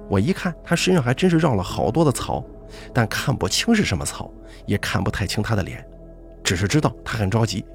[0.09, 2.43] 我一看，他身上还真是绕了好多的草，
[2.93, 4.31] 但看不清是什么草，
[4.65, 5.85] 也看不太清他的脸，
[6.43, 7.65] 只是知道他很着急。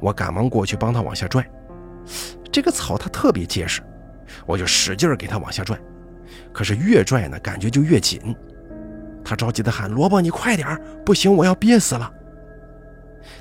[0.00, 1.46] 我赶忙过去帮他往下拽，
[2.50, 3.82] 这个草它特别结实，
[4.46, 5.78] 我就使劲给他往下拽，
[6.52, 8.34] 可是越拽呢，感觉就越紧。
[9.24, 12.10] 他着急的喊：“萝卜，你快点不行，我要憋死了！”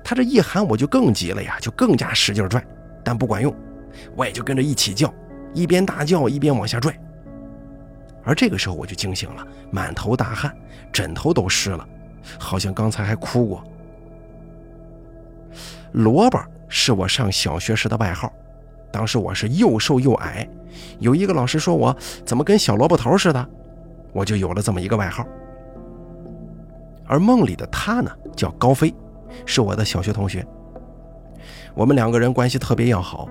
[0.04, 2.62] 他这一喊，我就更急了呀，就更加使劲拽，
[3.06, 3.56] 但不管用，
[4.16, 5.14] 我也就跟着一起叫，
[5.54, 6.94] 一边大叫一边往下拽。
[8.28, 10.54] 而这个时候我就惊醒了，满头大汗，
[10.92, 11.88] 枕头都湿了，
[12.38, 13.64] 好像刚才还哭过。
[15.94, 16.38] 萝卜
[16.68, 18.32] 是我上小学时的外号，
[18.92, 20.46] 当时我是又瘦又矮，
[21.00, 23.50] 有一个老师说我怎么跟小萝卜头似的，
[24.12, 25.26] 我就有了这么一个外号。
[27.08, 28.94] 而梦里的他呢，叫高飞，
[29.46, 30.46] 是我的小学同学，
[31.74, 33.30] 我们两个人关系特别要好，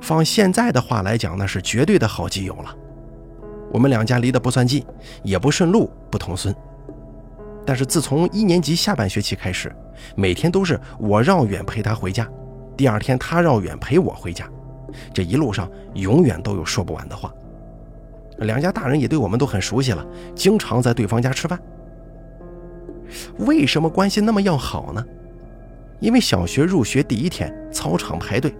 [0.00, 2.74] 放现在的话来讲，那是绝对的好基友了。
[3.72, 4.84] 我们两家离得不算近，
[5.22, 6.54] 也不顺路，不同孙。
[7.64, 9.74] 但是自从一年级下半学期开始，
[10.16, 12.28] 每天都是我绕远陪他回家，
[12.76, 14.48] 第二天他绕远陪我回家，
[15.14, 17.32] 这一路上永远都有说不完的话。
[18.38, 20.04] 两家大人也对我们都很熟悉了，
[20.34, 21.58] 经常在对方家吃饭。
[23.38, 25.04] 为什么关系那么要好呢？
[26.00, 28.54] 因为小学入学第一天，操场排队，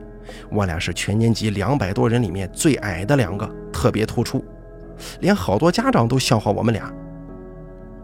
[0.50, 4.44] 我俩是全年级两百多人里面最矮的两个，特别突出。
[5.20, 6.92] 连好多家长都笑话我们俩。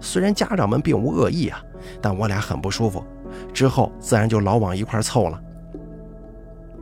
[0.01, 1.63] 虽然家长们并无恶意啊，
[2.01, 3.05] 但我俩很不舒服。
[3.53, 5.41] 之后自然就老往一块凑了。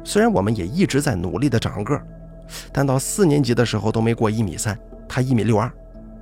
[0.02, 2.00] 虽然我们也一直在努力的长个，
[2.72, 4.78] 但到四年级的时候都没过一米三。
[5.08, 5.70] 他一米六二，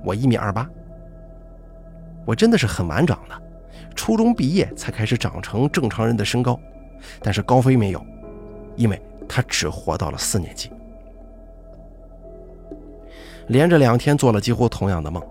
[0.03, 0.69] 我一米二八。
[2.25, 3.41] 我真的是很晚长的，
[3.95, 6.57] 初中毕业才开始长成正常人的身高。
[7.21, 8.05] 但是高飞没有，
[8.75, 10.71] 因为他只活到了四年级。
[13.47, 15.21] 连着两天做了几乎同样的梦，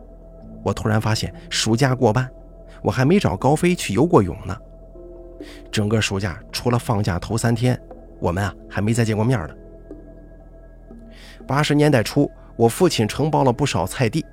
[0.62, 2.28] 我突然发现暑假过半，
[2.82, 4.56] 我还没找高飞去游过泳呢。
[5.70, 7.80] 整个暑假除了放假头三天，
[8.20, 9.54] 我们啊还没再见过面呢。
[11.46, 14.24] 八十年代初，我父亲承包了不少菜地，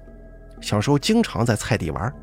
[0.61, 2.13] 小时候经常在菜地玩。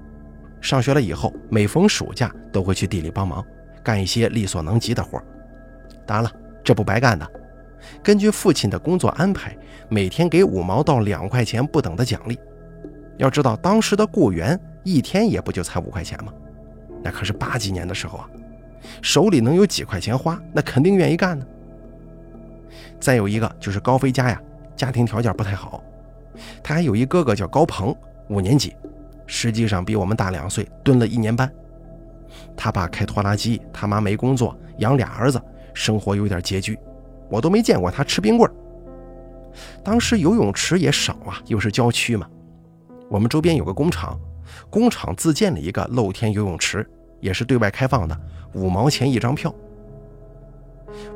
[0.60, 3.44] 上学了以后，每逢暑假都会去地里帮忙，
[3.82, 5.20] 干一些力所能及的活。
[6.06, 7.28] 当然了，这不白干的。
[8.02, 9.56] 根据父亲的工作安排，
[9.88, 12.38] 每天给五毛到两块钱不等的奖励。
[13.18, 16.32] 要知道，当时的雇员一天也不就才五块钱吗？
[17.02, 18.28] 那可是八几年的时候啊，
[19.00, 21.46] 手里能有几块钱花，那肯定愿意干呢。
[23.00, 24.40] 再有一个就是高飞家呀，
[24.74, 25.82] 家庭条件不太好，
[26.62, 27.94] 他还有一哥哥叫高鹏，
[28.28, 28.74] 五年级，
[29.26, 31.50] 实际上比我们大两岁，蹲了一年班。
[32.56, 35.40] 他爸开拖拉机，他妈没工作，养俩儿子，
[35.72, 36.78] 生活有点拮据。
[37.30, 38.50] 我都没见过他吃冰棍
[39.82, 42.28] 当时游泳池也少啊，又是郊区嘛。
[43.08, 44.18] 我们周边有个工厂，
[44.68, 46.86] 工厂自建了一个露天游泳池，
[47.20, 48.18] 也是对外开放的，
[48.52, 49.54] 五毛钱一张票。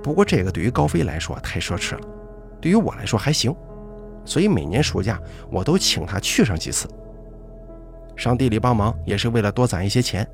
[0.03, 2.01] 不过这个对于高飞来说太奢侈了，
[2.61, 3.55] 对于我来说还行，
[4.25, 5.20] 所以每年暑假
[5.51, 6.88] 我都请他去上几次。
[8.16, 10.27] 上地里帮忙也是为了多攒一些钱。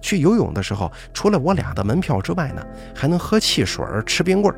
[0.00, 4.54] 去游泳的时候，除了我俩的门票之外呢，还能喝汽水、吃冰棍。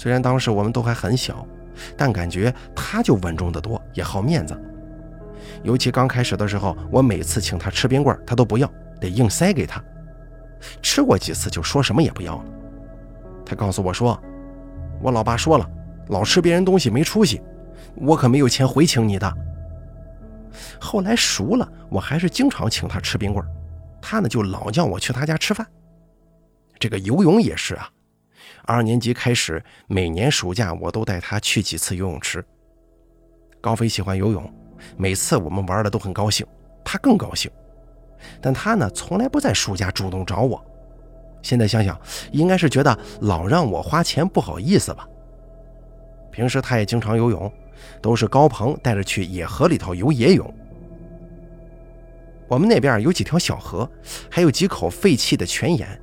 [0.00, 1.46] 虽然当时我们都还很小，
[1.94, 4.58] 但感觉他就稳重得多，也好面子。
[5.62, 8.66] 尤其刚开始的时候，我每次请他吃冰棍，他都不要，
[8.98, 9.78] 得硬塞给他。
[10.80, 12.44] 吃过几次就说什么也不要了。
[13.44, 14.18] 他告诉我说
[15.04, 15.70] ：“我老爸说了，
[16.08, 17.42] 老吃别人东西没出息，
[17.94, 19.30] 我可没有钱回请你的。”
[20.80, 23.44] 后来熟了，我还是经常请他吃冰棍
[24.00, 25.66] 他呢就老叫我去他家吃饭。
[26.78, 27.86] 这个游泳也是啊，
[28.70, 32.44] 二年级开始，每年暑假我都带他去几次游泳池。
[33.60, 34.48] 高飞喜欢游泳，
[34.96, 36.46] 每次我们玩的都很高兴，
[36.84, 37.50] 他更高兴。
[38.40, 40.64] 但他呢，从来不在暑假主动找我。
[41.42, 45.04] 现在想想，应该是觉得老让我花钱不好意思吧。
[46.30, 47.52] 平时他也经常游泳，
[48.00, 50.54] 都是高鹏带着去野河里头游野泳。
[52.46, 53.90] 我们那边有几条小河，
[54.30, 56.00] 还有几口废弃的泉眼，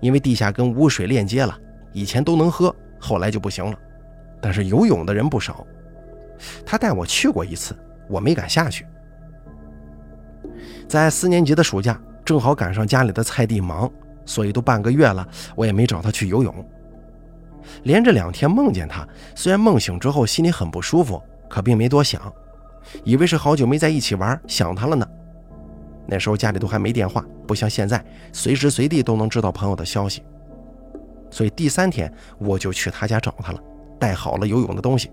[0.00, 1.58] 因为地下跟污水链接了，
[1.96, 3.74] 以前都能喝，后来就不行了。
[4.38, 5.66] 但是游泳的人不少，
[6.62, 7.74] 他带我去过一次，
[8.06, 8.86] 我没敢下去。
[10.86, 13.90] 在四年级的暑假，正好赶上家里的菜地忙，
[14.26, 16.54] 所以都半个月了，我也没找他去游泳。
[17.84, 22.30] 连着两天梦见他，虽然梦醒之后心里很不舒服，可并没多想，
[23.04, 25.08] 以为是好久没在一起玩，想他了呢。
[26.06, 28.04] 那时候家里都还没电话，不像现在
[28.34, 30.22] 随时随地都能知道朋友的消息，
[31.30, 33.60] 所以第三天我就去他家找他了，
[33.98, 35.10] 带好了游泳的东西。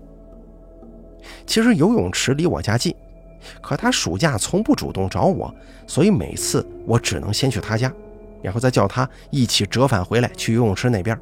[1.46, 2.94] 其实游泳池离我家近。
[3.60, 5.54] 可他暑假从不主动找我，
[5.86, 7.92] 所以每次我只能先去他家，
[8.42, 11.18] 然后再叫他一起折返回来去游泳池那边。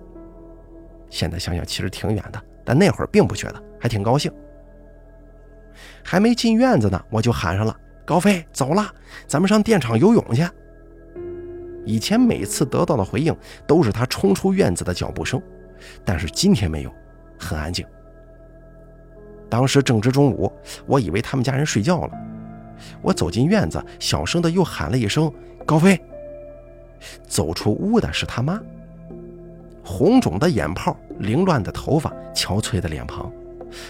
[1.11, 4.33] 现在想想其实挺远的，但那会儿并不觉得，还挺高兴。
[6.05, 8.89] 还没进院子呢，我就喊上了高飞，走了，
[9.27, 10.49] 咱们上电厂游泳去。
[11.85, 15.41] 以前每次得到的回应都是他冲出院子的脚步声，
[16.05, 16.93] 但是今天没有，
[17.39, 17.85] 很安静。
[19.49, 20.51] 当时正值中午，
[20.87, 22.13] 我以为他们家人睡觉了。
[23.01, 25.33] 我走进院子，小声的又喊了一声
[25.67, 26.01] “高飞”。
[27.27, 28.61] 走出屋的是他妈，
[29.85, 33.31] 红肿的眼泡，凌乱的头发，憔悴的脸庞，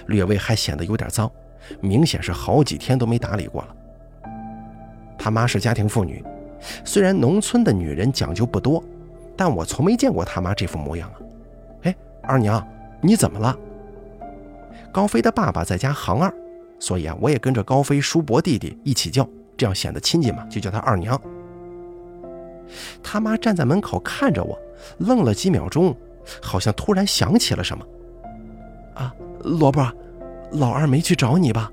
[0.06, 1.30] 略微还显得有点脏，
[1.80, 3.76] 明显是好几天都没打理过了。
[5.18, 6.24] 他妈是家庭妇女，
[6.84, 8.82] 虽然农村的女人讲究不多，
[9.36, 11.16] 但我从没见过他妈这副模样啊。
[11.82, 12.66] 哎，二娘，
[13.00, 13.56] 你怎么了？
[14.92, 16.32] 高飞的爸爸在家行二，
[16.78, 21.20] 所以啊，我也跟着高飞叔伯弟弟一起叫，这样显得亲近嘛，就叫他二娘。
[23.02, 24.58] 他妈站在门口看着我，
[24.98, 25.96] 愣了几秒钟，
[26.42, 27.84] 好像突然想起了什么。
[28.94, 29.90] 啊，萝卜，
[30.52, 31.70] 老二没去找你吧？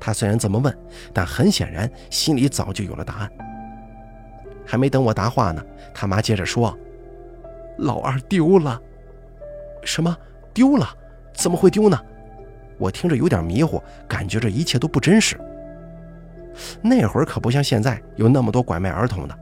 [0.00, 0.76] 他虽然这么问，
[1.12, 3.30] 但很显然心里早就有了答案。
[4.68, 6.78] 还没等我答话呢，他妈接着说
[7.78, 8.78] ：“老二丢了。”
[9.82, 10.14] 什么
[10.52, 10.86] 丢了？
[11.32, 11.98] 怎么会丢呢？
[12.76, 15.40] 我听着有点迷糊，感觉这一切都不真实。
[16.82, 19.38] 那会儿可不像现在有那么多拐卖儿童的，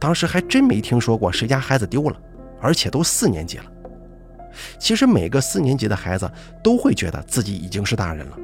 [0.00, 2.16] 当时还真没听说过谁家孩子丢了，
[2.60, 3.64] 而且都四年级了。
[4.78, 6.28] 其实每个四年级的孩子
[6.64, 8.36] 都会觉得自己已经是大人了。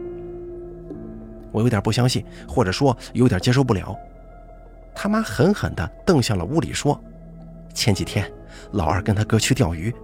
[1.51, 3.99] 我有点不相信，或者说有点接受不了。
[4.95, 6.99] 他妈狠狠地瞪向了屋里，说
[7.75, 8.31] ：“前几天
[8.73, 9.95] 老二跟他哥去钓鱼，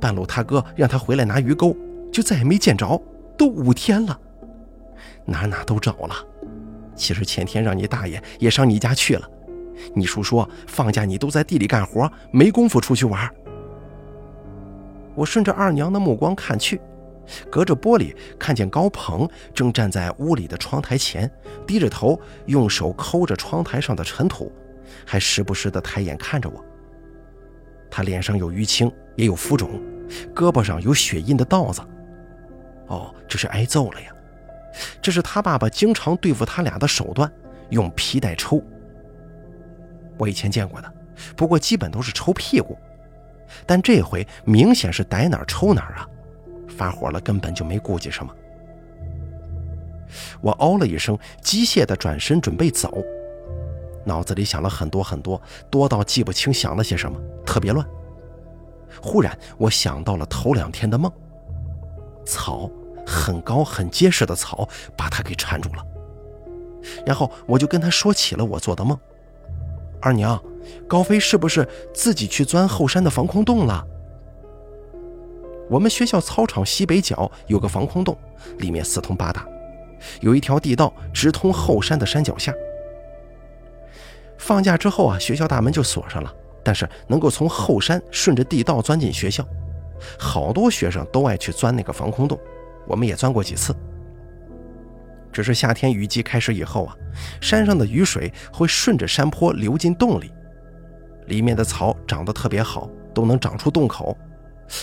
[0.00, 1.76] 半路他哥让他回来拿鱼钩。”
[2.12, 3.02] 就再也没见着，
[3.36, 4.16] 都五天了，
[5.24, 6.14] 哪哪都找了。
[6.94, 9.28] 其实前天让你大爷也上你家去了，
[9.96, 13.28] 你叔说放假你都在地里干活，没工夫出去玩。
[15.16, 16.80] 我顺着二娘的目光看去，
[17.50, 21.30] 隔着玻璃看见高鹏正站在屋里的窗台前，
[21.66, 24.52] 低着头，用手抠着窗台上的尘土，
[25.06, 26.64] 还时不时的抬眼看着我。
[27.90, 29.80] 他脸上有淤青，也有浮肿，
[30.34, 31.80] 胳膊上有血印的道子。
[32.88, 34.12] 哦，这是挨揍了呀！
[35.00, 37.30] 这是他爸爸经常对付他俩的手段，
[37.70, 38.62] 用皮带抽。
[40.18, 40.92] 我以前见过的，
[41.36, 42.76] 不过基本都是抽屁股，
[43.64, 46.08] 但这回明显是逮哪儿抽哪儿啊！
[46.68, 48.32] 发火了，根本就没顾及什么。
[50.40, 53.02] 我哦了一声，机械的转身准备走，
[54.04, 55.40] 脑子里想了很多很多，
[55.70, 57.84] 多到记不清想了些什么，特别乱。
[59.02, 61.10] 忽然，我想到了头两天的梦。
[62.24, 62.70] 草
[63.06, 65.84] 很高很结实的草把他给缠住了，
[67.04, 68.98] 然后我就跟他说起了我做的梦。
[70.00, 70.40] 二娘，
[70.86, 73.84] 高飞是不是自己去钻后山的防空洞了？
[75.68, 78.16] 我们学校操场西北角有个防空洞，
[78.58, 79.46] 里面四通八达，
[80.20, 82.52] 有一条地道直通后山的山脚下。
[84.36, 89.46] 放假之后啊，学校大门就锁上了，但是能够从后山顺着地道钻进学校。
[90.18, 92.38] 好多学生都爱去钻那个防空洞，
[92.86, 93.74] 我们也钻过几次。
[95.32, 96.96] 只是夏天雨季开始以后啊，
[97.40, 100.30] 山上的雨水会顺着山坡流进洞里，
[101.26, 104.16] 里面的草长得特别好，都能长出洞口。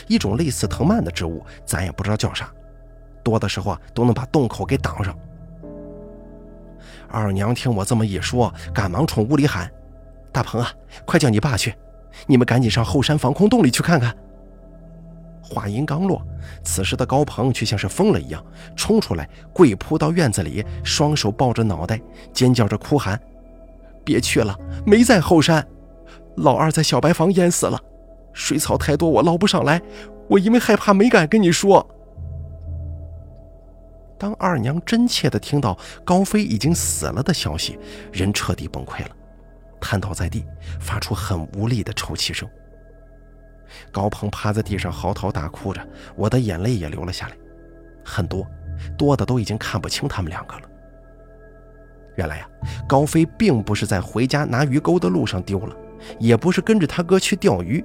[0.07, 2.51] 一种类似藤蔓的植物，咱也不知道叫啥，
[3.23, 5.17] 多的时候啊都能把洞口给挡上。
[7.09, 9.69] 二娘听我这么一说，赶忙冲屋里喊
[10.31, 10.71] ：“大鹏啊，
[11.05, 11.75] 快叫你爸去！
[12.25, 14.15] 你们赶紧上后山防空洞里去看看。”
[15.43, 16.25] 话音刚落，
[16.63, 18.41] 此时的高鹏却像是疯了一样，
[18.77, 21.99] 冲出来，跪扑到院子里，双手抱着脑袋，
[22.31, 23.19] 尖叫着哭喊
[24.05, 25.67] ：“别去了，没在后山，
[26.37, 27.77] 老二在小白房淹死了，
[28.33, 29.81] 水草太多，我捞不上来，
[30.27, 31.85] 我因为害怕没敢跟你说。”
[34.17, 35.75] 当二娘真切地听到
[36.05, 37.79] 高飞已经死了的消息，
[38.11, 39.09] 人彻底崩溃了，
[39.79, 40.45] 瘫倒在地，
[40.79, 42.47] 发出很无力的抽泣声。
[43.91, 45.81] 高鹏趴在地上嚎啕大哭着，
[46.15, 47.35] 我的眼泪也流了下来，
[48.05, 48.45] 很多，
[48.95, 50.69] 多的都已经看不清他们两个了。
[52.15, 52.47] 原来呀，
[52.87, 55.75] 高飞并不是在回家拿鱼钩的路上丢了，
[56.19, 57.83] 也不是跟着他哥去钓鱼，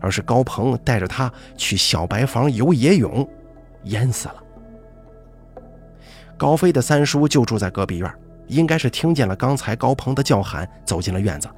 [0.00, 3.28] 而是高鹏带着他去小白房游野泳，
[3.84, 4.34] 淹死了。
[6.36, 8.12] 高飞的三叔就住在隔壁院，
[8.46, 11.48] 应该是听见了刚才高鹏的叫喊，走进了院子。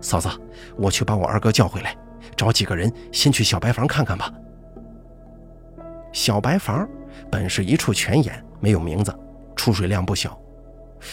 [0.00, 0.28] 嫂子，
[0.76, 1.96] 我去把我二哥叫回来。
[2.36, 4.32] 找几个人先去小白房看看吧。
[6.12, 6.88] 小白房
[7.30, 9.14] 本是一处泉眼，没有名字，
[9.56, 10.38] 出水量不小。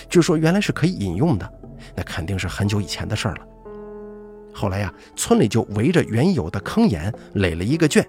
[0.09, 1.53] 据说原来是可以饮用的，
[1.95, 3.41] 那肯定是很久以前的事儿了。
[4.57, 8.03] 后来呀，村里就围着原有的坑眼垒了一个圈，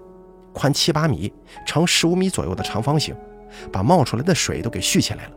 [0.53, 1.31] 宽七八米，
[1.65, 3.13] 长十五米左右的长方形，
[3.69, 5.31] 把冒出来的水都给蓄起来了。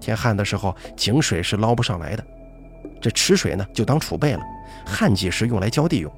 [0.00, 2.26] 天旱的时候，井水是捞不上来的，
[3.00, 4.40] 这池水呢就当储备了，
[4.84, 6.12] 旱季时用来浇地用。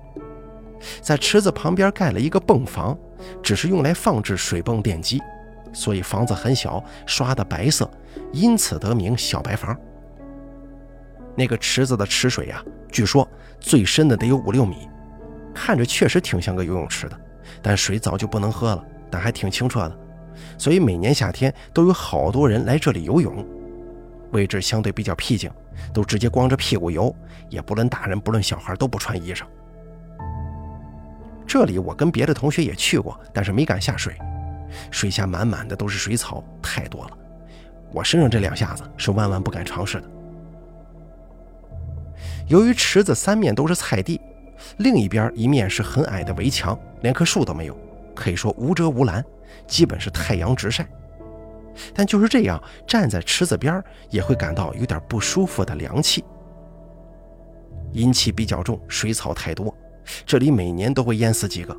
[1.02, 2.96] 在池子旁边盖了一个泵房，
[3.42, 5.20] 只是用来放置水泵电机，
[5.74, 7.90] 所以房子很小，刷的白色，
[8.32, 9.76] 因此得名小白房。
[11.36, 13.28] 那个池子的池水呀，据说
[13.60, 14.88] 最深的得有五六米，
[15.54, 17.20] 看着确实挺像个游泳池的，
[17.62, 19.98] 但水早就不能喝了，但还挺清澈的，
[20.56, 23.46] 所以每年夏天都有好多人来这里游泳。
[24.30, 25.50] 位置相对比较僻静，
[25.92, 27.14] 都直接光着屁股游，
[27.48, 29.44] 也不论大人不论小孩都不穿衣裳。
[31.46, 34.14] 这里我跟别的同学也去过，但是没敢下水。
[34.90, 37.18] 水下满满的都是水草，太多了。
[37.90, 40.10] 我身上这两下子是万万不敢尝试的。
[42.48, 44.20] 由于池子三面都是菜地，
[44.78, 47.76] 另一边一面是很矮的围墙，连棵树都没有，
[48.14, 49.24] 可以说无遮无拦，
[49.66, 50.88] 基本是太阳直晒。
[51.94, 56.24] 但就是这样，站在池子边也会感到有点不舒服的凉气。
[57.92, 59.72] 阴气比较重，水草太多。
[60.24, 61.76] 这里每年都会淹死几个，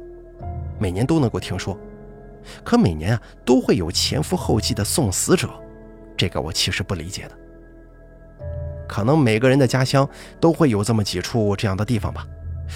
[0.77, 1.75] 每年都能够听说，
[2.63, 5.49] 可每年啊都会有前赴后继的送死者，
[6.15, 7.37] 这个我其实不理解的。
[8.89, 10.09] 可能每个人的家乡
[10.41, 12.25] 都会有这么几处这样的地方吧，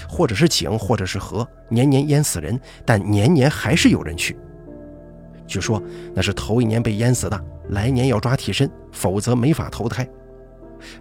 [0.08, 4.38] 或者是井，或者是河，年年淹死人，但年年还是有人去。
[5.48, 5.82] 据说
[6.14, 10.08] 那是头一年被淹死的，来年要抓替身，否则没法投胎。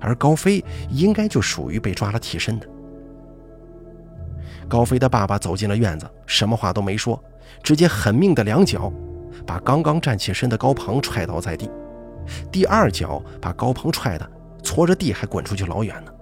[0.00, 2.66] 而高飞应该就属于被抓了替身的。
[4.68, 7.22] 高飞的爸爸走进了院子，什么话都没说，
[7.62, 8.90] 直接狠命的两脚，
[9.46, 11.70] 把刚刚站起身的高鹏踹倒在地，
[12.50, 14.30] 第二脚把高鹏踹的
[14.62, 16.12] 搓着地，还滚出去老远呢。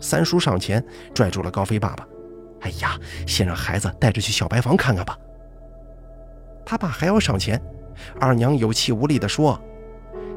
[0.00, 0.84] 三叔上前
[1.14, 2.06] 拽住了高飞爸爸
[2.62, 5.16] ：“哎呀，先让孩子带着去小白房看看吧。”
[6.66, 7.60] 他爸还要上前，
[8.18, 9.60] 二娘有气无力地说：“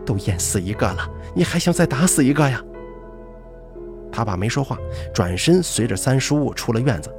[0.05, 2.61] 都淹死一个了，你还想再打死一个呀？”
[4.11, 4.77] 他爸没说话，
[5.13, 7.13] 转身随着三叔出了院子。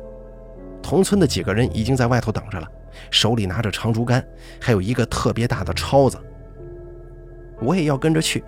[0.83, 2.69] 同村的几个人已经在外头等着了，
[3.11, 4.25] 手里拿着长竹竿，
[4.61, 6.17] 还有一个特别大的抄子。
[7.61, 8.45] 我也要跟着去，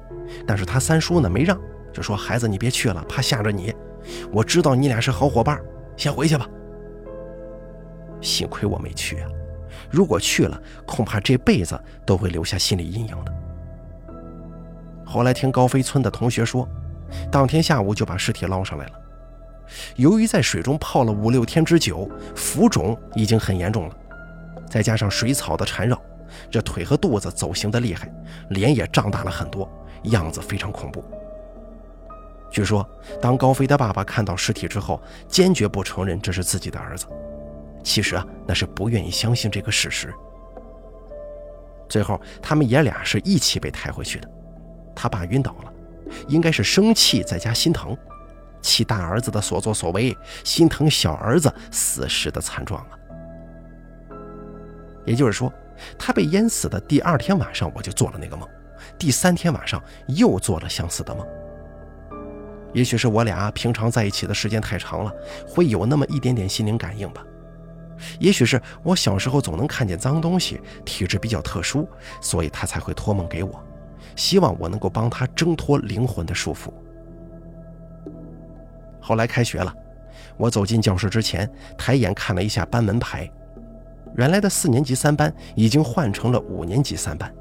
[0.46, 1.58] 但是他三叔呢没让，
[1.92, 3.74] 就说：“孩子，你别去了，怕吓着你。
[4.32, 5.60] 我知道你俩是好伙伴，
[5.96, 6.48] 先回去吧。”
[8.20, 9.28] 幸亏我没去啊，
[9.90, 13.32] 如果去了，恐怕这辈子都会留下心理阴影的。
[15.04, 16.68] 后来听高飞村的同学说。
[17.30, 18.92] 当天下午就把尸体捞上来了。
[19.96, 23.96] 由于在水中泡了五六天之久，浮肿已经很严重了，
[24.68, 25.98] 再加上水草的缠绕，
[26.50, 28.12] 这腿和肚子走形的厉害，
[28.50, 29.70] 脸也胀大了很多，
[30.04, 31.04] 样子非常恐怖。
[32.50, 32.88] 据说，
[33.20, 37.06] 当高飞的爸爸看到尸体之后，坚决不承认这是自己的儿子。
[37.84, 40.12] 其实啊，那是不愿意相信这个事实。
[41.88, 44.30] 最后，他们爷俩是一起被抬回去的。
[44.94, 45.72] 他爸晕倒了。
[46.26, 47.94] 应该是生气再加心疼，
[48.62, 52.96] 气大儿子的所作所为，心疼小儿子死时的惨状啊。
[55.04, 55.52] 也就是说，
[55.98, 58.46] 他被淹死的第二天晚上，我就做了那个梦；
[58.98, 61.26] 第三天晚上又做了相似的梦。
[62.74, 65.12] 也许是我俩平常在一起的时间太长了，
[65.48, 67.24] 会有那么一点点心灵感应吧。
[68.20, 71.88] 也许是我小时候总能看见脏东西，体质比较特殊，
[72.20, 73.60] 所以他才会托梦给我，
[74.14, 76.70] 希望我能够帮他挣脱灵魂的束缚。
[79.00, 79.74] 后来开学了，
[80.36, 83.28] 我走进教室之前，抬眼看了一下班门牌，
[84.16, 87.32] 原来的四年级三班已经换成了五年级三班。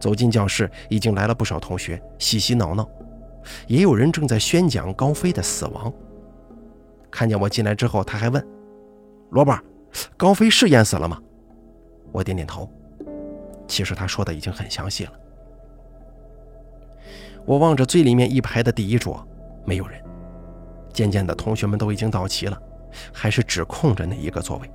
[0.00, 2.88] 走进教室，已经来了不少同学，嬉嬉闹闹。
[3.66, 5.92] 也有人正在宣讲高飞的死亡。
[7.10, 8.44] 看见我进来之后，他还问
[9.30, 9.58] ：“罗伯，
[10.16, 11.20] 高飞是淹死了吗？”
[12.10, 12.68] 我点点头。
[13.68, 15.12] 其实他说的已经很详细了。
[17.44, 19.26] 我望着最里面一排的第一桌，
[19.64, 20.02] 没有人。
[20.92, 22.60] 渐渐的，同学们都已经到齐了，
[23.12, 24.70] 还是只空着那一个座位。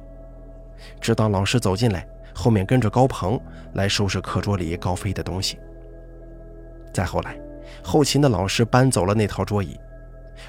[1.00, 3.40] 直到老师走进来，后面跟着高鹏
[3.74, 5.60] 来收拾课桌里高飞的东西。
[6.94, 7.38] 再后来。
[7.84, 9.78] 后勤的老师搬走了那套桌椅，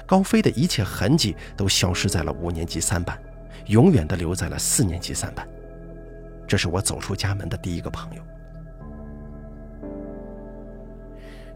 [0.05, 3.17] 高飞的一切痕迹都消失在了五年级三班，
[3.65, 5.45] 永远的留在了四年级三班。
[6.47, 8.23] 这是我走出家门的第一个朋友。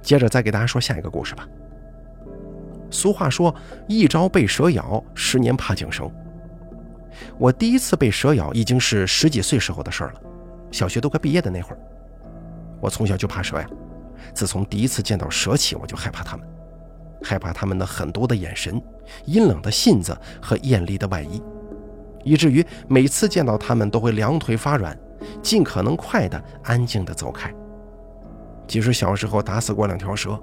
[0.01, 1.47] 接着再给大家说下一个故事吧。
[2.91, 3.55] 俗话说
[3.88, 6.11] ：“一朝被蛇咬，十年怕井绳。”
[7.38, 10.22] 我第一次被蛇咬已经是十几岁时候的事儿了，
[10.72, 11.80] 小学都快毕业的那会儿。
[12.82, 13.68] 我从小就怕蛇呀。
[14.34, 16.47] 自从第一次见到蛇起，我就害怕他们，
[17.22, 18.82] 害怕他们的狠毒的眼神、
[19.26, 21.41] 阴冷的信子和艳丽的外衣，
[22.24, 24.97] 以至于每次见到他们都会两腿发软，
[25.41, 27.53] 尽可能快的、安静的走开。
[28.66, 30.39] 即使小时候打死过两条蛇，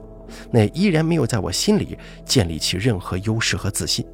[0.51, 4.07] 那依然没有在我心里建立起任何优势和自信。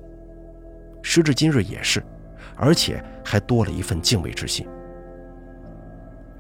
[1.03, 2.03] 时至今日也是，
[2.57, 4.67] 而且还多了一份敬畏之心。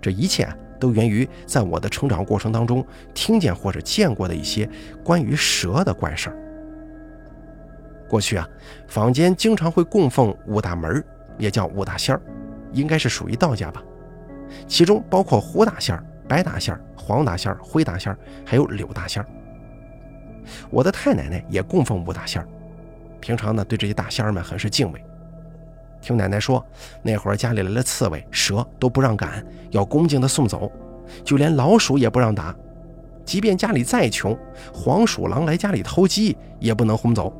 [0.01, 0.49] 这一切。
[0.79, 4.69] 都源于在我的成长过程当中听见或者见过的一些
[5.03, 6.37] 关于蛇的怪事儿。
[8.07, 8.47] 过去啊，
[8.87, 11.03] 坊间经常会供奉五大门
[11.39, 12.21] 也叫五大仙儿，
[12.73, 13.83] 应该是属于道家吧。
[14.69, 19.29] 其中包括胡大仙儿、白大仙儿、黄大仙儿、灰大仙儿，还有柳大仙儿。
[20.69, 22.47] 我的太奶奶也供奉五大仙儿，
[23.19, 25.03] 平常呢对这些大仙儿们很是敬畏。
[26.07, 26.64] 听奶奶说，
[27.02, 30.70] 那会儿家里来了刺猬、蛇都不让赶，要恭敬的送走，
[31.24, 32.54] 就连老鼠也不让打。
[33.24, 34.38] 即便家里再穷，
[34.72, 37.32] 黄鼠狼来家里偷鸡也不能轰走。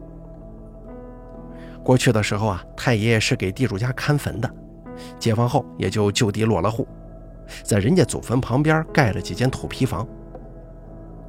[1.85, 4.51] 过去的时候啊，太爷爷是给地主家看坟的，
[5.17, 6.89] 解放后也就就地落了户，
[7.63, 10.05] 在人家祖坟旁边盖了几间土坯房。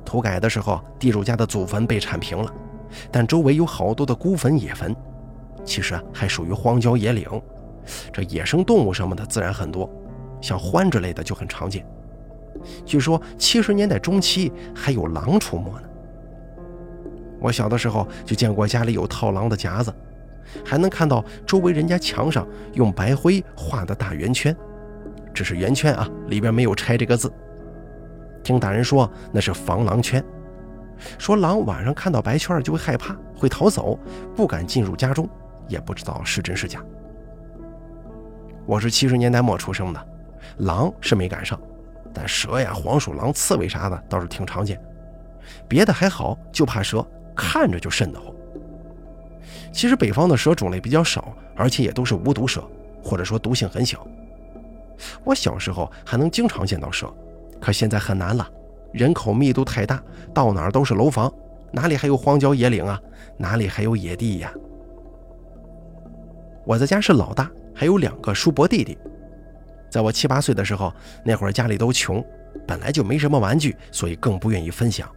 [0.04, 2.52] 土改的时候，地主家的祖坟被铲平了，
[3.12, 4.96] 但周围有好多的孤坟野坟。
[5.68, 7.30] 其实啊，还属于荒郊野岭，
[8.12, 9.88] 这野生动物什么的自然很多，
[10.42, 11.86] 像獾之类的就很常见。
[12.86, 15.84] 据说七十年代中期还有狼出没呢。
[17.40, 19.94] 我小的时候就见过家里有套狼的夹子，
[20.66, 24.56] 还能看到周围人家墙上用白灰画的大圆圈，
[25.34, 27.32] 只是圆圈啊，里边没有拆这个字。
[28.42, 30.24] 听大人说那是防狼圈，
[31.20, 34.00] 说狼晚上看到白圈就会害怕，会逃走，
[34.34, 35.30] 不敢进入家中。
[35.68, 36.84] 也不知道是真是假。
[38.66, 40.08] 我是七十年代末出生的，
[40.58, 41.60] 狼是没赶上，
[42.14, 44.82] 但蛇呀、黄鼠狼、刺猬啥的倒是挺常见。
[45.68, 47.06] 别的还好，就怕蛇，
[47.36, 48.34] 看着就瘆得慌。
[49.72, 52.62] 其实北方的蛇种类比较少，而且也都是无毒蛇，
[53.04, 54.06] 或者说毒性很小。
[55.24, 57.08] 我小时候还能经常见到蛇，
[57.62, 58.50] 可现在很难了，
[58.92, 60.02] 人口密度太大，
[60.34, 61.32] 到哪儿都是楼房，
[61.72, 63.00] 哪里还有荒郊野岭啊？
[63.38, 64.52] 哪里还有野地呀？
[66.68, 68.98] 我在家是老大，还有两个叔伯弟弟。
[69.90, 70.94] 在我七八岁的时候，
[71.24, 72.22] 那会儿家里都穷，
[72.68, 75.10] 本来就没什么玩具，所以更不愿意分享。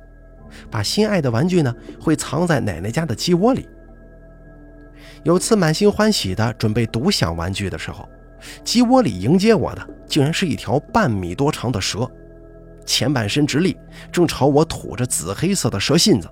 [0.71, 3.69] 把心爱的玩具呢，会藏在奶奶家的鸡窝里。
[5.25, 8.09] 有次满心欢喜的准备独享玩具的时候，
[8.63, 12.09] 鸡窝里迎接我的竟然是一条半米多长的蛇，
[12.87, 13.77] 前半身直立，
[14.13, 16.31] 正朝我吐着紫黑色的蛇信子。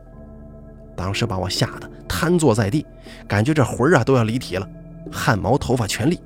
[0.94, 2.86] 当时把我吓得瘫坐在地，
[3.26, 4.68] 感觉这魂儿啊都要离体了。
[5.10, 6.20] 汗毛头发全立，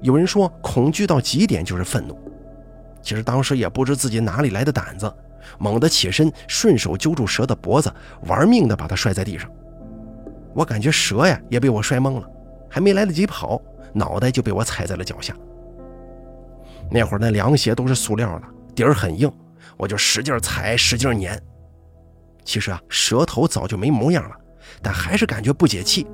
[0.00, 2.18] 有人说恐惧到极点就是愤怒。
[3.02, 5.12] 其实当时也不知自己哪里来的胆子，
[5.58, 7.92] 猛地起身，顺手揪住蛇的脖子，
[8.26, 9.50] 玩命的把它摔在地上。
[10.54, 12.28] 我感觉蛇呀也被我摔懵了，
[12.68, 13.60] 还没来得及跑，
[13.92, 15.34] 脑袋就被我踩在了脚下。
[16.90, 19.30] 那会儿那凉鞋都是塑料的，底儿很硬，
[19.76, 21.40] 我就使劲踩，使劲撵，
[22.44, 24.34] 其实啊，蛇头早就没模样了，
[24.82, 26.06] 但还是感觉不解气，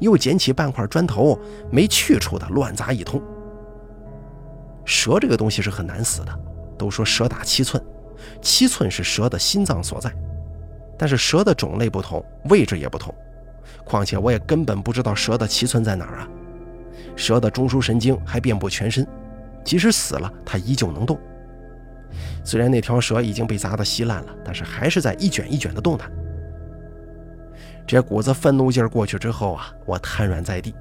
[0.00, 1.38] 又捡起半块砖头
[1.70, 3.22] 没去处的乱砸一通。
[4.84, 6.40] 蛇这个东西是很难死的，
[6.78, 7.82] 都说蛇打七寸，
[8.40, 10.10] 七寸是蛇的心脏所在，
[10.96, 13.14] 但是蛇的种类不同，位置也不同，
[13.84, 16.28] 况且我也根本不知道蛇的七寸在哪儿啊。
[17.16, 19.06] 蛇的中枢神经还遍布全身，
[19.64, 21.18] 即使死了，它依旧能动。
[22.42, 26.10] 虽然那条蛇已经被砸得稀烂了，但是还是在一卷一卷的动弹。
[27.88, 30.74] 这股子愤怒劲儿过去之后啊，我瘫软在地。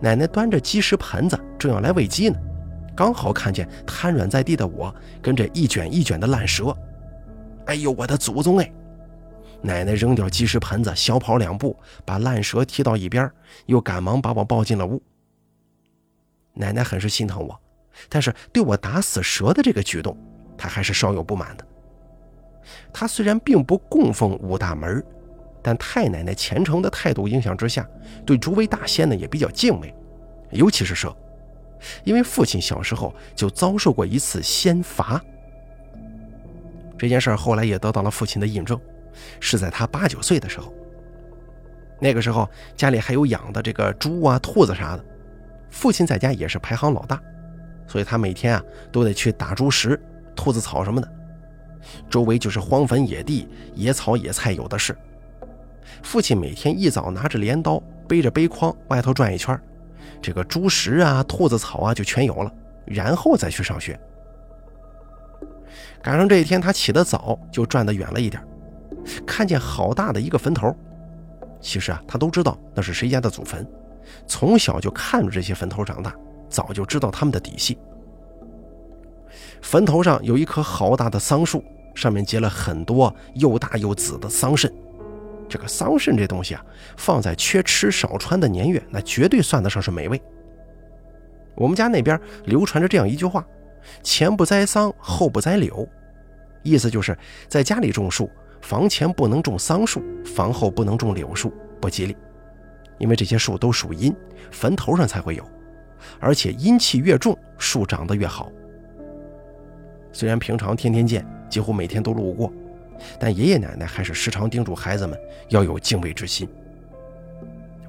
[0.00, 2.38] 奶奶端着鸡食盆子，正要来喂鸡呢，
[2.96, 6.72] 刚好看见瘫软在地的我跟着一卷一卷的烂蛇。
[7.66, 8.72] 哎呦，我的祖宗哎！
[9.60, 13.28] 奶奶扔掉鸡食盆子，小跑两步，把烂蛇踢到一边，
[13.66, 15.02] 又赶忙把我抱进了屋。
[16.52, 17.60] 奶奶很是心疼我。
[18.08, 20.16] 但是对我打死蛇的这个举动，
[20.56, 21.66] 她还是稍有不满的。
[22.92, 25.04] 他虽然并不供奉五大门，
[25.66, 27.84] 但太奶奶虔诚的态度影响之下，
[28.24, 29.92] 对诸位大仙呢也比较敬畏，
[30.52, 31.12] 尤其是蛇，
[32.04, 35.20] 因为父亲小时候就遭受过一次仙罚。
[36.96, 38.80] 这件事后来也得到了父亲的印证，
[39.40, 40.72] 是在他八九岁的时候。
[42.00, 45.04] 那个时候家里还有养的这个猪啊、兔子啥的，
[45.68, 47.20] 父亲在家也是排行老大。
[47.88, 48.62] 所以他每天啊
[48.92, 50.00] 都得去打猪食、
[50.36, 51.12] 兔子草什么的，
[52.08, 54.96] 周围就是荒坟野地、野草野菜有的是。
[56.02, 59.58] 父亲每天一早拿着镰刀，背着背筐外头转一圈，
[60.20, 62.52] 这个猪食啊、兔子草啊就全有了，
[62.84, 63.98] 然后再去上学。
[66.02, 68.42] 赶上这一天，他起得早，就转得远了一点，
[69.26, 70.74] 看见好大的一个坟头。
[71.60, 73.66] 其实啊，他都知道那是谁家的祖坟，
[74.26, 76.14] 从小就看着这些坟头长大。
[76.48, 77.76] 早就知道他们的底细。
[79.60, 81.62] 坟头上有一棵好大的桑树，
[81.92, 84.70] 上面结了很多又大又紫的桑葚。
[85.48, 86.64] 这个桑葚这东西啊，
[86.96, 90.20] 放在缺吃少穿的年月，那绝对算得上是美味。
[91.54, 93.46] 我们家那边流传着这样一句话
[94.02, 95.88] ：“前不栽桑，后不栽柳。”
[96.62, 97.16] 意思就是
[97.48, 98.30] 在家里种树，
[98.60, 102.16] 房前不能种桑树，房后不能种柳树，不吉利。
[102.98, 104.14] 因为这些树都属阴，
[104.50, 105.44] 坟头上才会有。
[106.20, 108.50] 而且阴气越重，树长得越好。
[110.12, 112.52] 虽然平常天天见，几乎每天都路过，
[113.18, 115.18] 但爷爷奶奶还是时常叮嘱孩子们
[115.48, 116.48] 要有敬畏之心。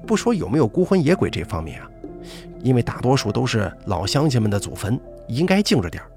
[0.06, 1.90] 不说有没有孤魂野鬼这方面啊，
[2.62, 6.10] 因为大多数都是老乡亲们的祖坟，应该静着点儿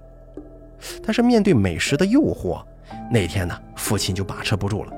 [1.04, 2.64] 但是面对美食的诱惑，
[3.12, 4.94] 那天呢，父亲就把持不住了，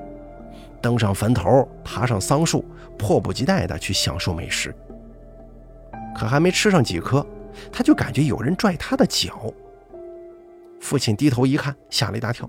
[0.80, 2.64] 登上坟头，爬上桑树，
[2.96, 4.74] 迫不及待地去享受美食。
[6.14, 7.26] 可还没吃上几颗，
[7.72, 9.52] 他就感觉有人拽他的脚。
[10.80, 12.48] 父亲低头一看，吓了一大跳，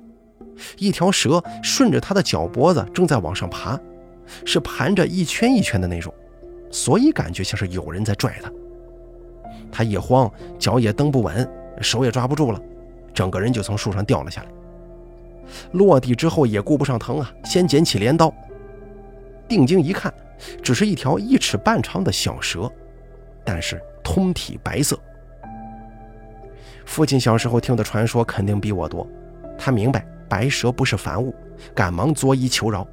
[0.78, 3.80] 一条蛇顺着他的脚脖子正在往上爬，
[4.46, 6.14] 是盘着一圈一圈的那种，
[6.72, 8.52] 所以感觉像是有人在拽他。
[9.72, 11.48] 他一慌，脚也蹬不稳，
[11.82, 12.62] 手也抓不住了，
[13.14, 14.48] 整个人就从树上掉了下来。
[15.74, 18.34] 落地之后也顾不上疼啊，先捡起镰刀，
[19.48, 20.14] 定睛一看，
[20.64, 22.72] 只是一条一尺半长的小蛇。
[23.44, 24.98] 但是通体白色。
[26.84, 29.08] 父亲小时候听的传说肯定比我多，
[29.58, 31.34] 他明白白蛇不是凡物，
[31.74, 32.88] 赶忙作揖求饶。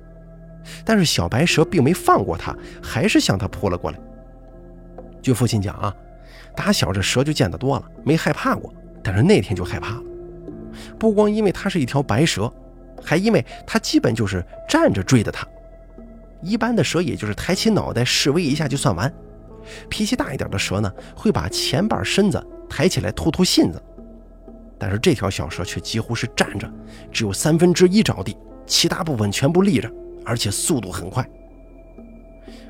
[0.84, 3.98] 但是小白蛇并没放过他，还是向他扑了过来。
[5.20, 5.94] 据父亲讲啊，
[6.56, 8.72] 打小这蛇就见得多了，没害怕过，
[9.02, 10.02] 但是那天就害怕了。
[10.98, 12.52] 不光因为它是一条白蛇，
[13.02, 15.46] 还因为它基本就是站着追的他。
[16.40, 19.12] 一般的蛇也就是抬起脑袋示威一下就算完。
[19.88, 23.80] 脾气大一点的蛇呢，会把前半身子抬起来吐吐信子，
[24.82, 26.68] 但是这条小蛇却几乎是站着，
[27.12, 29.88] 只有三分之一着地，其他部分全部立着，
[30.24, 31.24] 而且速度很快。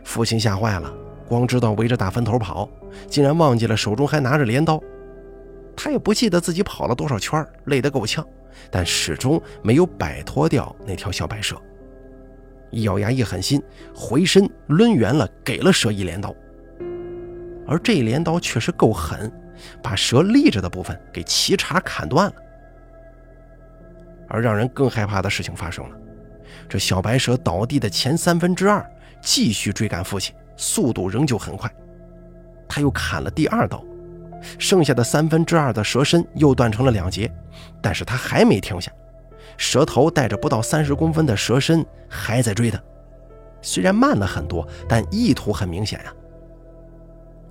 [0.05, 0.93] 父亲吓坏了，
[1.27, 2.69] 光知道围着大坟头跑，
[3.09, 4.79] 竟然忘记了手中还拿着镰刀。
[5.75, 8.23] 他也不记得自己跑了多少圈，累得够呛，
[8.71, 11.57] 但始终没有摆脱掉那条小白蛇。
[12.71, 13.63] 一咬牙一狠心，
[13.95, 16.35] 回身抡圆了，给了蛇一镰刀。
[17.67, 19.33] 而这镰刀确实够狠，
[19.83, 22.35] 把蛇立着的部分给齐茬砍断了。
[24.29, 25.97] 而让人更害怕的事情发生了，
[26.69, 28.89] 这小白蛇倒地的前三分之二
[29.21, 31.71] 继续追赶父亲，速度仍旧很快。
[32.67, 33.85] 他又砍了第二刀，
[34.59, 37.31] 剩下的三分之二的蛇身又断成了两截，
[37.83, 38.91] 但是他还没停下，
[39.59, 42.83] 蛇头带着不到三十公分的蛇身还在追他，
[43.61, 46.13] 虽然慢了很多，但意图很明显呀。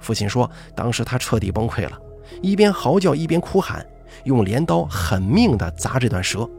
[0.02, 1.98] 父亲说：“当时他彻底崩溃了，
[2.42, 3.86] 一边嚎叫一边哭喊，
[4.26, 6.50] 用镰刀狠命地砸这段蛇，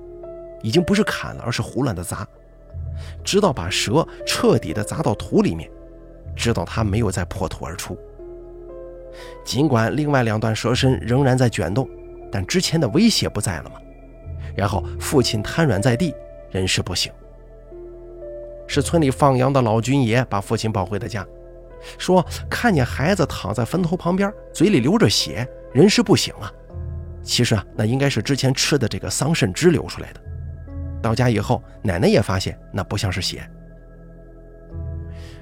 [0.62, 2.26] 已经不是砍了，而是胡乱的砸，
[3.24, 5.68] 直到把蛇彻底的砸到土里面，
[6.34, 7.98] 直到它没有再破土而出。
[9.44, 11.86] 尽管另外两段蛇身仍然在卷动，
[12.30, 13.76] 但之前的威胁不在了吗？
[14.54, 16.14] 然后父亲瘫软在地，
[16.50, 17.12] 人事不省。
[18.66, 21.26] 是村里放羊的老军爷把父亲抱回的家，
[21.98, 26.52] 说看见孩子躺在坟头旁边，嘴里流着血，人事不省啊。
[27.22, 30.20] 其实啊，那应该是之前吃的这个桑葚汁流出来的。
[31.00, 33.48] 到家以后，奶奶也发现那不像是血。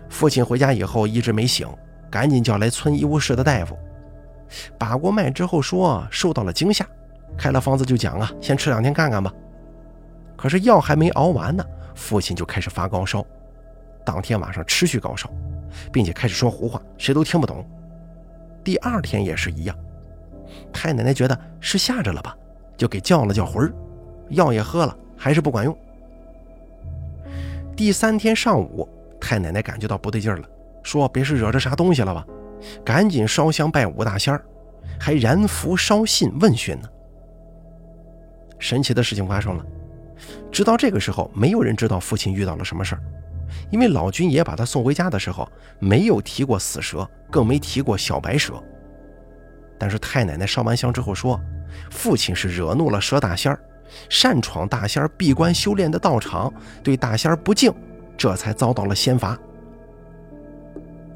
[0.09, 1.69] 父亲回家以后一直没醒，
[2.11, 3.79] 赶紧叫来村医务室的大夫，
[4.79, 6.87] 把过脉之后说受到了惊吓，
[7.39, 9.33] 开了方子就讲啊，先吃两天看看吧。
[10.37, 11.65] 可是药还没熬完呢，
[11.95, 13.25] 父亲就开始发高烧，
[14.05, 15.31] 当天晚上持续高烧，
[15.93, 17.65] 并且开始说胡话，谁都听不懂。
[18.63, 19.77] 第二天也是一样。
[20.73, 22.37] 太奶奶觉得是吓着了吧，
[22.77, 23.73] 就给叫了叫魂儿，
[24.31, 25.77] 药也喝了，还是不管用。
[27.77, 28.89] 第三天上午，
[29.21, 30.49] 太奶奶感觉到不对劲儿了，
[30.83, 32.27] 说别是惹着啥东西了吧，
[32.85, 34.45] 赶紧烧香拜五大仙儿，
[34.99, 36.89] 还燃符烧信问询呢。
[38.59, 39.65] 神奇的事情发生了，
[40.53, 43.03] 直到这个时候，没有人知道父亲遇到了什么事儿，
[43.71, 45.49] 因为老君爷把他送回家的时候，
[45.79, 48.63] 没有提过死蛇，更没提过小白蛇。
[49.79, 51.41] 但是太奶奶烧完香之后说，
[51.91, 53.59] 父亲是惹怒了蛇大仙儿，
[54.09, 57.73] 擅闯大仙儿闭关修炼的道场，对大仙儿不敬，
[58.17, 59.39] 这才遭到了仙罚。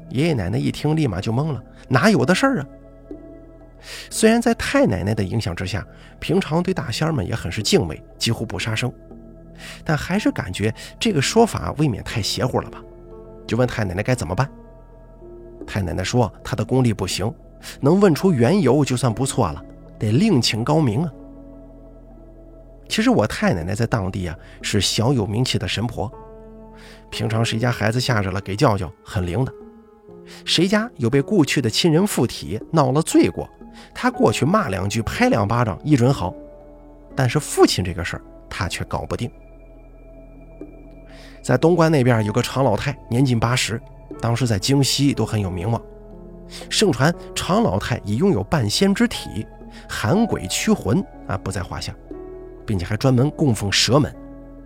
[0.09, 2.67] 爷爷奶奶一听，立马就懵了，哪有的事儿啊？
[4.09, 5.85] 虽然在太奶奶的影响之下，
[6.19, 8.91] 平常对大仙儿们也很是敬畏，几乎不杀生，
[9.83, 12.81] 但还是感觉这个说法未免太邪乎了吧？
[13.47, 14.49] 就问太奶奶该怎么办。
[15.65, 17.33] 太奶奶说，她的功力不行。
[17.79, 19.63] 能问出缘由就算不错了，
[19.97, 21.11] 得另请高明啊。
[22.87, 26.11] 其实我太奶奶在当地啊是小有名气的神婆，
[27.09, 29.51] 平常谁家孩子吓着了给叫叫很灵的，
[30.45, 33.49] 谁家有被故去的亲人附体闹了罪过，
[33.95, 36.31] 她过去骂两句拍两巴掌一准好。
[37.15, 39.31] 但是父亲这个事儿她却搞不定。
[41.45, 43.79] 在东关那边有个常老太，年近八十，
[44.19, 45.79] 当时在京西都很有名望。
[46.71, 49.45] 盛传常老太已拥有半仙之体，
[49.87, 51.93] 喊鬼驱魂啊不在话下，
[52.65, 54.11] 并且还专门供奉蛇门，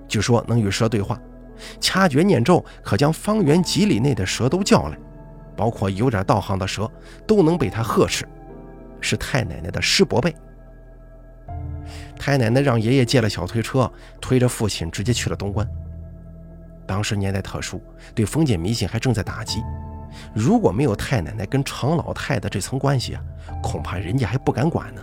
[0.07, 1.19] 据说能与蛇对话，
[1.81, 4.97] 掐诀念咒可将方圆几里内的蛇都叫来，
[5.57, 6.89] 包括有点道行的蛇
[7.27, 8.25] 都能被他呵斥，
[9.01, 10.33] 是太奶奶的师伯辈。
[12.17, 15.69] 太奶奶让爷爷借了小推车，推着父亲直接去了东关。
[16.89, 17.79] 当时年代特殊，
[18.15, 19.61] 对封建迷信还正在打击。
[20.33, 23.21] 如果没有太奶奶跟常老太的这层关系啊，
[23.61, 25.01] 恐怕人家还不敢管呢。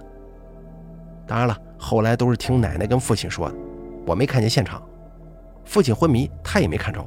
[1.28, 3.55] 当然了，后来都是听奶奶跟父亲说的，
[4.05, 4.82] 我没看见现场。
[5.64, 7.01] 父亲昏迷，他也没看着。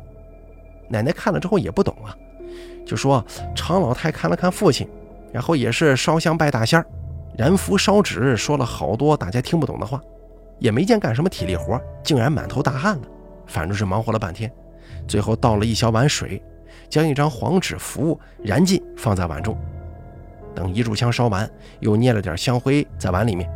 [0.87, 2.15] 奶奶看了之后也不懂啊，
[2.85, 3.21] 就说
[3.53, 4.87] 常老太看了看父亲，
[5.33, 6.85] 然后也是烧香拜大仙儿，
[7.37, 10.01] 燃符烧纸，说了好多大家听不懂的话，
[10.57, 13.03] 也没见干什么体力活，竟然满头大汗了。
[13.45, 14.51] 反正是忙活了半天，
[15.07, 16.41] 最后倒了一小碗水。
[16.89, 19.55] 将一张黄纸符燃尽，放在碗中。
[20.55, 21.47] 等一炷香烧完，
[21.81, 23.47] 又捏了点香灰在碗里面，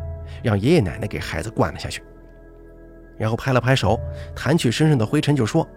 [0.44, 2.04] 让爷爷奶奶给孩子灌了下去。
[3.18, 4.00] 然后拍了拍手，
[4.36, 5.68] 弹去身上的灰尘，就说：“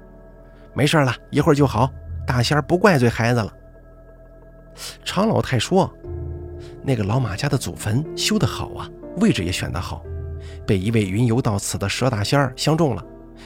[0.76, 1.90] 没事了，一会儿就好。
[2.26, 3.50] 大仙儿不怪罪孩子了。”
[5.02, 5.90] 常老太说
[6.84, 8.86] ：“那个老马家的祖坟修得好啊，
[9.16, 10.04] 位置也选得好，
[10.66, 13.02] 被一位云游到此的蛇大仙儿相中了，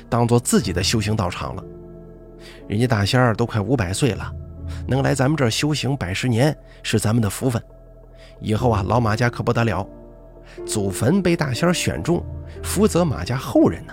[0.08, 1.64] 当做自己的修行道场了。”
[2.70, 4.32] 人家大仙儿都快五百岁了，
[4.86, 7.60] 能来咱们这儿修行百十年是咱们的福分。
[8.38, 9.84] 以后啊，老马家可不得了，
[10.64, 12.24] 祖坟被大仙儿选中，
[12.62, 13.92] 福泽马家后人呢。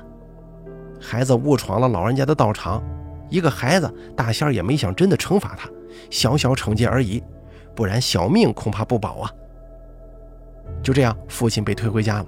[1.02, 2.84] 孩子误闯了老人家的道场，
[3.32, 5.68] 一个孩子，大仙儿也没想真的惩罚他，
[6.12, 7.24] 小小惩戒而已，
[7.74, 9.32] 不然小命恐怕不保啊。
[10.84, 12.26] 就这样，父亲被推回家了。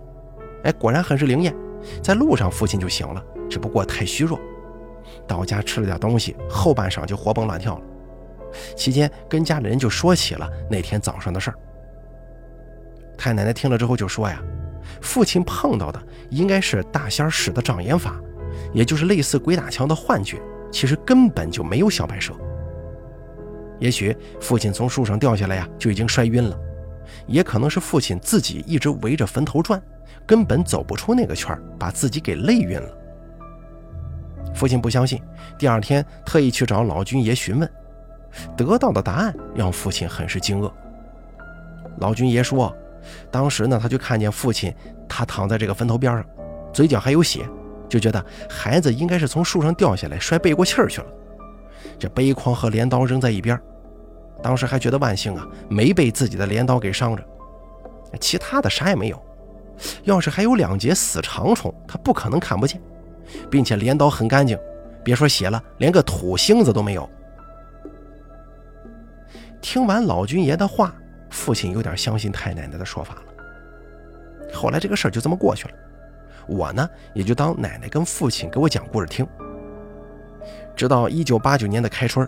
[0.63, 1.55] 哎，果然很是灵验，
[2.01, 4.39] 在路上父亲就醒了，只不过太虚弱。
[5.30, 7.84] 到家吃了点东西，后半晌就活蹦乱跳了。
[8.75, 11.55] 期间跟家里人就说起了那天早上的事儿。
[13.15, 14.41] 太奶奶听了之后就说呀
[15.01, 16.01] ：“父亲碰到的
[16.32, 18.19] 应该是大仙使的障眼法，
[18.73, 22.34] 也就是类似鬼打墙的幻觉，其实根本就没有小白蛇。
[23.77, 26.57] 也许父亲从树上掉下来呀，就已经摔晕了；
[27.27, 29.80] 也可能是父亲自己一直围着坟头转，
[30.25, 32.89] 根本走不出那个圈把自己给累晕了。”
[34.53, 35.21] 父亲不相信，
[35.57, 37.71] 第二天特意去找老君爷询问，
[38.57, 40.71] 得到的答案让父亲很是惊愕。
[41.99, 42.75] 老君爷说，
[43.31, 44.73] 当时呢，他就看见父亲，
[45.07, 46.25] 他躺在这个坟头边上，
[46.73, 47.47] 嘴角还有血，
[47.87, 51.07] 就觉得孩子应该是从树上掉下来摔背过气儿去了。
[51.97, 53.59] 这背筐和镰刀扔在一边，
[54.41, 57.23] 当时还觉得万幸啊，没被自己的镰刀给伤着。
[58.19, 59.21] 其他的啥也没有。
[60.03, 62.81] 要是还有两节死长虫，他不可能看不见，
[63.49, 64.57] 并且镰刀很干净，
[65.03, 67.09] 别说血了，连个土星子都没有。
[69.61, 70.93] 听完老军爷的话，
[71.30, 73.21] 父亲有点相信太奶奶的说法了。
[74.53, 75.73] 后来这个事儿就这么过去了，
[76.47, 79.27] 我呢也就当奶奶跟父亲给我讲故事听。
[80.75, 82.27] 直到一九八九年的开春，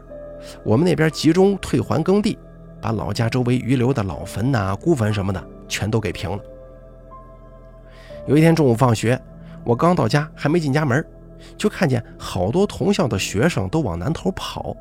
[0.64, 2.38] 我们那边集中退还耕地，
[2.82, 6.40] 把老家周围遗留的老坟呐、孤坟什么的全都给平了。
[8.28, 9.20] 有一天中午放学，
[9.64, 11.06] 我刚到家，还没进家门，
[11.58, 14.76] 就看见好多同校的学生都往南头跑。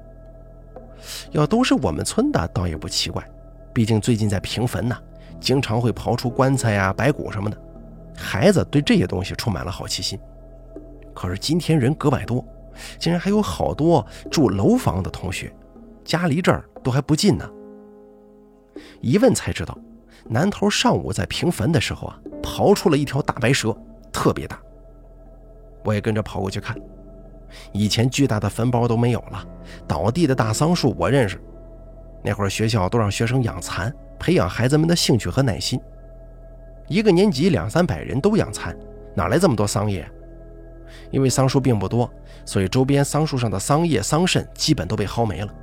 [1.32, 3.26] 要都是我们村的，倒也不奇怪，
[3.72, 4.96] 毕竟最近在平坟呢，
[5.40, 7.56] 经常会刨出棺材呀、白骨什么的，
[8.16, 10.18] 孩子对这些东西充满了好奇心。
[11.14, 12.44] 可是今天人格外多，
[12.98, 15.52] 竟然还有好多住楼房的同学，
[16.04, 17.48] 家离这儿都还不近呢。
[19.00, 19.76] 一问才知道，
[20.26, 23.76] 南头上午在平坟的时候啊，刨出了一条大白蛇，
[24.12, 24.60] 特别大。
[25.84, 26.76] 我也跟着跑过去看。
[27.72, 29.44] 以前巨大的坟包都没有了，
[29.86, 31.40] 倒地的大桑树我认识。
[32.22, 35.80] 那会儿学校都让学生养蚕，培养孩子们的兴趣和耐心。
[36.86, 38.76] 一个年级两三百人都养蚕，
[39.14, 40.08] 哪来这么多桑叶？
[41.10, 42.12] 因为桑树并不多，
[42.44, 45.54] 所以周边桑树上的桑叶、桑葚基本都被薅没了。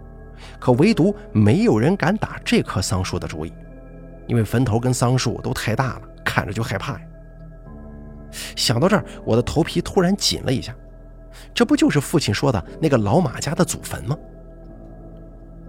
[0.59, 3.53] 可唯独没有人敢打这棵桑树的主意，
[4.25, 7.01] 因为坟头跟桑树都太大了，看着就害怕呀。
[8.55, 10.75] 想到这儿，我的头皮突然紧了一下。
[11.53, 14.17] 这不就是父亲说的那个老马家的祖坟吗？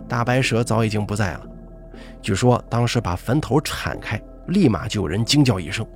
[0.07, 1.47] 大白蛇早已经不在了。
[2.23, 5.87] 据说当时把坟头铲开，立马就有人惊叫一声。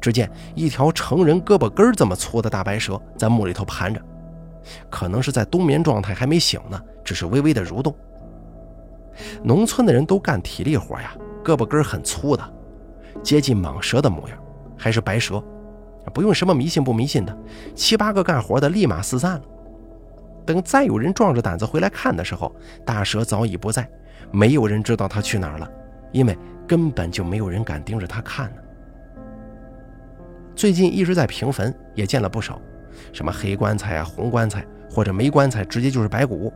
[0.00, 4.00] 只见一条成人胳膊根这么粗的大白蛇在墓里头盘着，
[4.90, 7.94] 可能是在冬眠状态，还没醒呢，只是微微的蠕动。
[9.42, 11.14] 农村的人都干体力活呀，
[11.44, 12.52] 胳膊根很粗的，
[13.22, 14.38] 接近蟒蛇的模样，
[14.76, 15.42] 还是白蛇。
[16.10, 17.36] 不用什么迷信不迷信的，
[17.74, 19.42] 七八个干活的立马四散了。
[20.46, 22.54] 等再有人壮着胆子回来看的时候，
[22.84, 23.88] 大蛇早已不在，
[24.32, 25.70] 没有人知道它去哪儿了，
[26.12, 26.36] 因为
[26.66, 28.56] 根本就没有人敢盯着它看呢。
[30.56, 32.60] 最近一直在平坟，也见了不少，
[33.12, 36.52] 什么黑棺材啊、红棺材，或者没棺材直接就是白骨，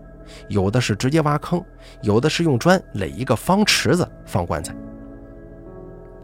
[0.48, 1.62] 有的是直接挖坑，
[2.02, 4.74] 有的是用砖垒一个方池子放棺材。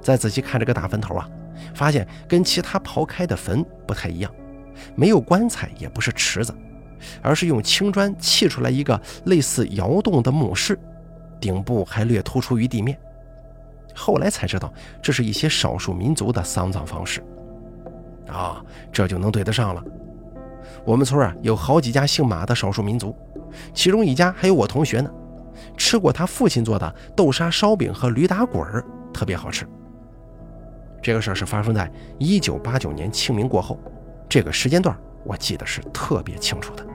[0.01, 1.29] 再仔细看这个大坟头啊。
[1.75, 4.33] 发现跟其他刨开的坟不太一样，
[4.95, 6.55] 没有棺材，也不是池子，
[7.23, 10.79] 而是用青砖砌出来一个类似窑洞的墓室，
[11.41, 12.99] 顶部还略突出于地面。
[13.95, 17.23] 后来才知道，这是一些少数民族的丧葬方式。
[18.29, 19.83] 啊，这就能对得上了。
[20.85, 23.15] 我们村啊有好几家姓马的少数民族，
[23.75, 25.11] 其中一家还有我同学呢。
[25.77, 29.67] 吃过他父亲做的豆沙烧饼和驴打滚儿，特别好吃。
[31.03, 33.79] 这个事儿是发生在一九八九年清明过后，
[34.29, 36.87] 这个时间段我记得是特别清楚的。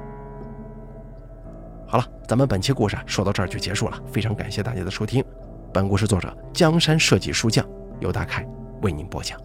[1.87, 5.23] 好了，咱们本期故事啊说到这儿就结束了，非常感谢大家的收听。
[5.73, 7.65] 本故事作者江山社稷书匠
[7.99, 8.47] 由大凯
[8.81, 9.44] 为您播讲。